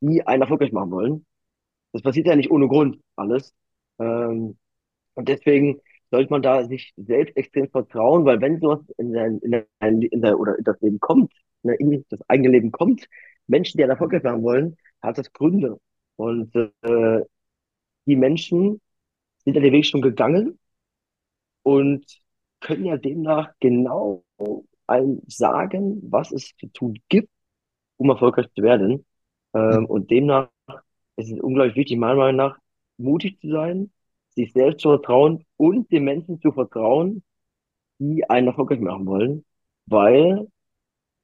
die 0.00 0.26
einen 0.26 0.42
erfolgreich 0.42 0.72
machen 0.72 0.90
wollen. 0.92 1.26
Das 1.92 2.02
passiert 2.02 2.26
ja 2.28 2.36
nicht 2.36 2.50
ohne 2.50 2.68
Grund 2.68 3.00
alles. 3.16 3.54
Ähm, 3.98 4.58
und 5.14 5.28
deswegen 5.28 5.80
sollte 6.10 6.30
man 6.30 6.42
da 6.42 6.64
sich 6.66 6.92
selbst 6.96 7.36
extrem 7.36 7.68
vertrauen, 7.70 8.24
weil 8.24 8.40
wenn 8.40 8.60
sowas 8.60 8.80
in 8.98 9.12
sein, 9.12 9.38
in 9.40 9.52
dein, 9.80 10.02
in 10.02 10.22
der, 10.22 10.38
oder 10.40 10.58
in 10.58 10.64
das 10.64 10.80
Leben 10.80 11.00
kommt, 11.00 11.32
ne, 11.62 11.74
in 11.76 12.04
das 12.10 12.20
eigene 12.28 12.50
Leben 12.50 12.72
kommt, 12.72 13.08
Menschen, 13.46 13.78
die 13.78 13.84
einen 13.84 13.92
erfolgreich 13.92 14.22
machen 14.22 14.42
wollen, 14.42 14.76
hat 15.02 15.18
das 15.18 15.32
Gründe. 15.32 15.78
Und 16.16 16.54
äh, 16.82 17.20
die 18.06 18.16
Menschen 18.16 18.80
sind 19.44 19.54
ja 19.56 19.62
den 19.62 19.72
Weg 19.72 19.86
schon 19.86 20.02
gegangen 20.02 20.58
und 21.62 22.04
können 22.60 22.84
ja 22.84 22.96
demnach 22.96 23.52
genau 23.60 24.24
einem 24.86 25.22
sagen, 25.26 26.00
was 26.10 26.32
es 26.32 26.54
zu 26.56 26.66
tun 26.68 26.98
gibt, 27.08 27.30
um 27.98 28.10
erfolgreich 28.10 28.48
zu 28.54 28.62
werden. 28.62 29.06
Ähm, 29.54 29.86
Mhm. 29.86 29.86
und 29.86 30.10
demnach 30.10 30.50
ist 31.16 31.32
es 31.32 31.40
unglaublich 31.40 31.76
wichtig, 31.76 31.98
meiner 31.98 32.16
Meinung 32.16 32.36
nach, 32.36 32.58
mutig 32.98 33.40
zu 33.40 33.50
sein, 33.50 33.92
sich 34.30 34.52
selbst 34.52 34.82
zu 34.82 34.90
vertrauen 34.90 35.44
und 35.56 35.90
den 35.92 36.04
Menschen 36.04 36.40
zu 36.40 36.52
vertrauen, 36.52 37.22
die 37.98 38.28
einen 38.30 38.48
erfolgreich 38.48 38.80
machen 38.80 39.06
wollen. 39.06 39.46
Weil, 39.86 40.48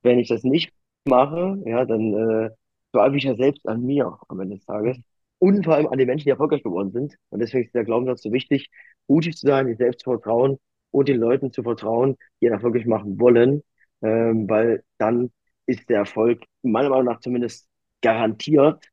wenn 0.02 0.18
ich 0.18 0.28
das 0.28 0.44
nicht 0.44 0.72
mache, 1.06 1.62
ja, 1.66 1.84
dann 1.84 2.14
äh, 2.14 2.50
zweifle 2.92 3.18
ich 3.18 3.24
ja 3.24 3.36
selbst 3.36 3.66
an 3.68 3.82
mir 3.84 4.18
am 4.28 4.40
Ende 4.40 4.56
des 4.56 4.66
Tages. 4.66 4.98
Und 5.38 5.64
vor 5.64 5.74
allem 5.74 5.88
an 5.88 5.98
den 5.98 6.06
Menschen, 6.06 6.24
die 6.24 6.30
erfolgreich 6.30 6.62
geworden 6.62 6.92
sind. 6.92 7.16
Und 7.28 7.40
deswegen 7.40 7.66
ist 7.66 7.74
der 7.74 7.84
Glaubenssatz 7.84 8.22
so 8.22 8.32
wichtig, 8.32 8.70
mutig 9.06 9.36
zu 9.36 9.46
sein, 9.46 9.66
sich 9.66 9.76
selbst 9.76 10.00
zu 10.00 10.10
vertrauen 10.10 10.58
und 10.90 11.08
den 11.08 11.18
Leuten 11.18 11.52
zu 11.52 11.62
vertrauen, 11.62 12.16
die 12.40 12.48
das 12.48 12.62
wirklich 12.62 12.86
machen 12.86 13.20
wollen, 13.20 13.62
ähm, 14.02 14.48
weil 14.48 14.82
dann 14.98 15.30
ist 15.66 15.88
der 15.88 15.98
Erfolg 15.98 16.42
meiner 16.62 16.88
Meinung 16.88 17.06
nach 17.06 17.20
zumindest 17.20 17.68
garantiert, 18.00 18.86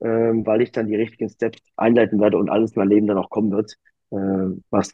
ähm, 0.00 0.46
weil 0.46 0.62
ich 0.62 0.72
dann 0.72 0.86
die 0.86 0.94
richtigen 0.94 1.28
Steps 1.28 1.58
einleiten 1.76 2.20
werde 2.20 2.38
und 2.38 2.48
alles 2.48 2.72
in 2.72 2.80
mein 2.80 2.88
Leben 2.88 3.06
dann 3.06 3.18
auch 3.18 3.30
kommen 3.30 3.50
wird, 3.50 3.74
äh, 4.10 4.16
was 4.70 4.92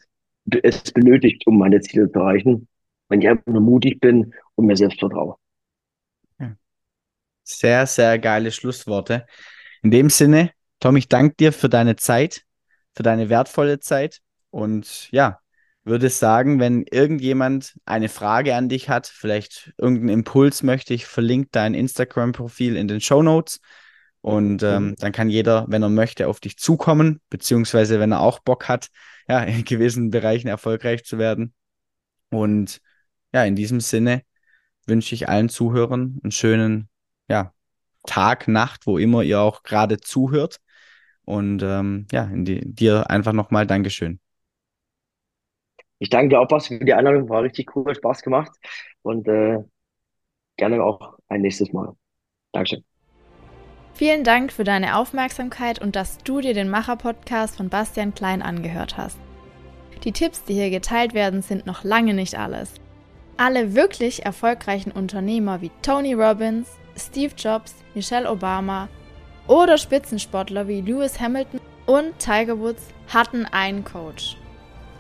es 0.63 0.93
benötigt, 0.93 1.47
um 1.47 1.59
meine 1.59 1.81
Ziele 1.81 2.11
zu 2.11 2.19
erreichen, 2.19 2.69
wenn 3.09 3.21
ich 3.21 3.29
einfach 3.29 3.47
nur 3.47 3.61
mutig 3.61 4.01
bin 4.01 4.33
und 4.55 4.67
mir 4.67 4.77
selbst 4.77 5.01
vertraue. 5.01 5.37
Sehr, 7.43 7.87
sehr 7.87 8.19
geile 8.19 8.51
Schlussworte. 8.51 9.27
In 9.83 9.91
dem 9.91 10.09
Sinne, 10.09 10.51
Tom, 10.85 10.97
ich 10.97 11.09
danke 11.09 11.35
dir 11.37 11.55
für 11.55 11.71
deine 11.71 11.97
Zeit, 11.97 12.43
für 12.95 13.03
deine 13.03 13.31
wertvolle 13.31 13.81
Zeit 13.81 14.21
und 14.51 15.11
ja, 15.13 15.41
würde 15.83 16.11
sagen, 16.11 16.61
wenn 16.61 16.83
irgendjemand 16.83 17.73
eine 17.87 18.11
Frage 18.11 18.55
an 18.55 18.69
dich 18.69 18.91
hat, 18.91 19.07
vielleicht 19.07 19.73
irgendeinen 19.79 20.11
Impuls 20.11 20.63
möchte, 20.63 20.93
ich 20.93 21.07
verlinke 21.07 21.49
dein 21.53 21.73
Instagram-Profil 21.73 22.77
in 22.77 22.87
den 22.87 23.01
Show 23.01 23.23
Notes. 23.23 23.61
Und 24.21 24.63
ähm, 24.63 24.89
mhm. 24.89 24.97
dann 24.97 25.13
kann 25.13 25.31
jeder, 25.31 25.65
wenn 25.69 25.83
er 25.83 25.89
möchte, 25.89 26.29
auf 26.29 26.39
dich 26.39 26.59
zukommen, 26.59 27.23
beziehungsweise 27.31 27.99
wenn 27.99 28.13
er 28.13 28.21
auch 28.21 28.41
Bock 28.41 28.69
hat, 28.69 28.89
ja, 29.27 29.43
in 29.43 29.65
gewissen 29.65 30.11
Bereichen 30.11 30.49
erfolgreich 30.49 31.03
zu 31.07 31.17
werden. 31.17 31.55
Und 32.29 32.83
ja, 33.33 33.43
in 33.47 33.57
diesem 33.57 33.81
Sinne 33.81 34.21
wünsche 34.85 35.15
ich 35.15 35.31
allen 35.31 35.49
Zuhörern 35.49 36.21
einen 36.23 36.31
schönen, 36.31 36.91
ja, 37.27 37.55
Tag, 38.07 38.49
Nacht, 38.49 38.87
wo 38.87 38.99
immer 38.99 39.23
ihr 39.23 39.41
auch 39.41 39.63
gerade 39.63 39.99
zuhört. 39.99 40.61
Und 41.25 41.63
ähm, 41.63 42.07
ja, 42.13 42.29
die, 42.33 42.61
dir 42.61 43.11
einfach 43.11 43.33
nochmal 43.33 43.67
Dankeschön. 43.67 44.21
Ich 45.99 46.11
danke 46.11 46.31
dir 46.31 46.41
auch, 46.41 46.51
was 46.51 46.67
für 46.67 46.79
die 46.79 46.93
Einladung. 46.93 47.29
War 47.29 47.43
richtig 47.43 47.75
cool, 47.77 47.95
Spaß 47.95 48.23
gemacht. 48.23 48.51
Und 49.03 49.27
äh, 49.29 49.59
gerne 50.57 50.83
auch 50.83 51.19
ein 51.29 51.41
nächstes 51.41 51.73
Mal. 51.73 51.95
Dankeschön. 52.53 52.85
Vielen 53.95 54.25
Dank 54.25 54.53
für 54.53 54.65
deine 54.65 54.97
Aufmerksamkeit 54.97 55.81
und 55.81 55.95
dass 55.95 56.19
du 56.19 56.41
dir 56.41 56.53
den 56.53 56.69
Macher-Podcast 56.69 57.57
von 57.57 57.69
Bastian 57.69 58.13
Klein 58.13 58.43
angehört 58.43 58.97
hast. 58.97 59.19
Die 60.03 60.13
Tipps, 60.13 60.43
die 60.45 60.55
hier 60.55 60.71
geteilt 60.71 61.15
werden, 61.15 61.43
sind 61.43 61.65
noch 61.65 61.85
lange 61.85 62.13
nicht 62.13 62.37
alles. 62.37 62.75
Alle 63.37 63.75
wirklich 63.75 64.25
erfolgreichen 64.25 64.91
Unternehmer 64.91 65.61
wie 65.61 65.71
Tony 65.81 66.13
Robbins, 66.13 66.69
Steve 66.97 67.33
Jobs, 67.37 67.77
Michelle 67.95 68.31
Obama 68.31 68.89
oder 69.47 69.79
Spitzensportler 69.79 70.69
wie 70.69 70.81
Lewis 70.81 71.21
Hamilton 71.21 71.61
und 71.87 72.19
Tiger 72.19 72.59
Woods 72.59 72.83
hatten 73.13 73.45
einen 73.47 73.85
Coach. 73.85 74.37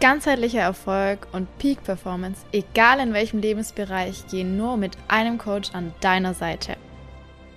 Ganzheitlicher 0.00 0.61
Erfolg 0.61 1.28
und 1.33 1.48
Peak 1.59 1.83
Performance, 1.83 2.44
egal 2.52 3.00
in 3.00 3.14
welchem 3.14 3.40
Lebensbereich, 3.40 4.26
gehen 4.26 4.57
nur 4.57 4.76
mit 4.76 4.98
einem 5.09 5.38
Coach 5.38 5.70
an 5.72 5.94
deiner 6.00 6.35
Seite. 6.35 6.76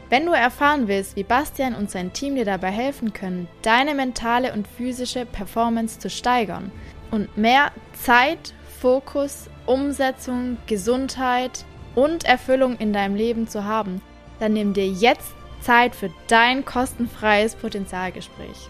Wenn 0.09 0.25
du 0.25 0.31
erfahren 0.31 0.87
willst, 0.87 1.17
wie 1.17 1.23
Bastian 1.23 1.75
und 1.75 1.91
sein 1.91 2.13
Team 2.13 2.35
dir 2.35 2.45
dabei 2.45 2.71
helfen 2.71 3.11
können, 3.11 3.49
deine 3.61 3.93
mentale 3.93 4.53
und 4.53 4.65
physische 4.65 5.25
Performance 5.25 5.99
zu 5.99 6.09
steigern 6.09 6.71
und 7.11 7.37
mehr 7.37 7.71
Zeit, 7.91 8.53
Fokus, 8.79 9.49
Umsetzung, 9.65 10.57
Gesundheit 10.67 11.65
und 11.95 12.23
Erfüllung 12.23 12.77
in 12.77 12.93
deinem 12.93 13.15
Leben 13.15 13.49
zu 13.49 13.65
haben, 13.65 14.01
dann 14.39 14.53
nimm 14.53 14.73
dir 14.73 14.87
jetzt 14.87 15.33
Zeit 15.67 15.97
für 15.97 16.09
dein 16.27 16.63
kostenfreies 16.63 17.55
Potenzialgespräch. 17.55 18.69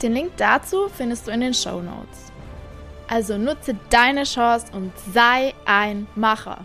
Den 0.00 0.12
Link 0.14 0.30
dazu 0.36 0.88
findest 0.88 1.26
du 1.26 1.32
in 1.32 1.40
den 1.40 1.52
Show 1.52 1.82
Notes. 1.82 2.30
Also 3.08 3.36
nutze 3.36 3.76
deine 3.90 4.22
Chance 4.22 4.66
und 4.72 4.92
sei 5.12 5.52
ein 5.66 6.06
Macher. 6.14 6.64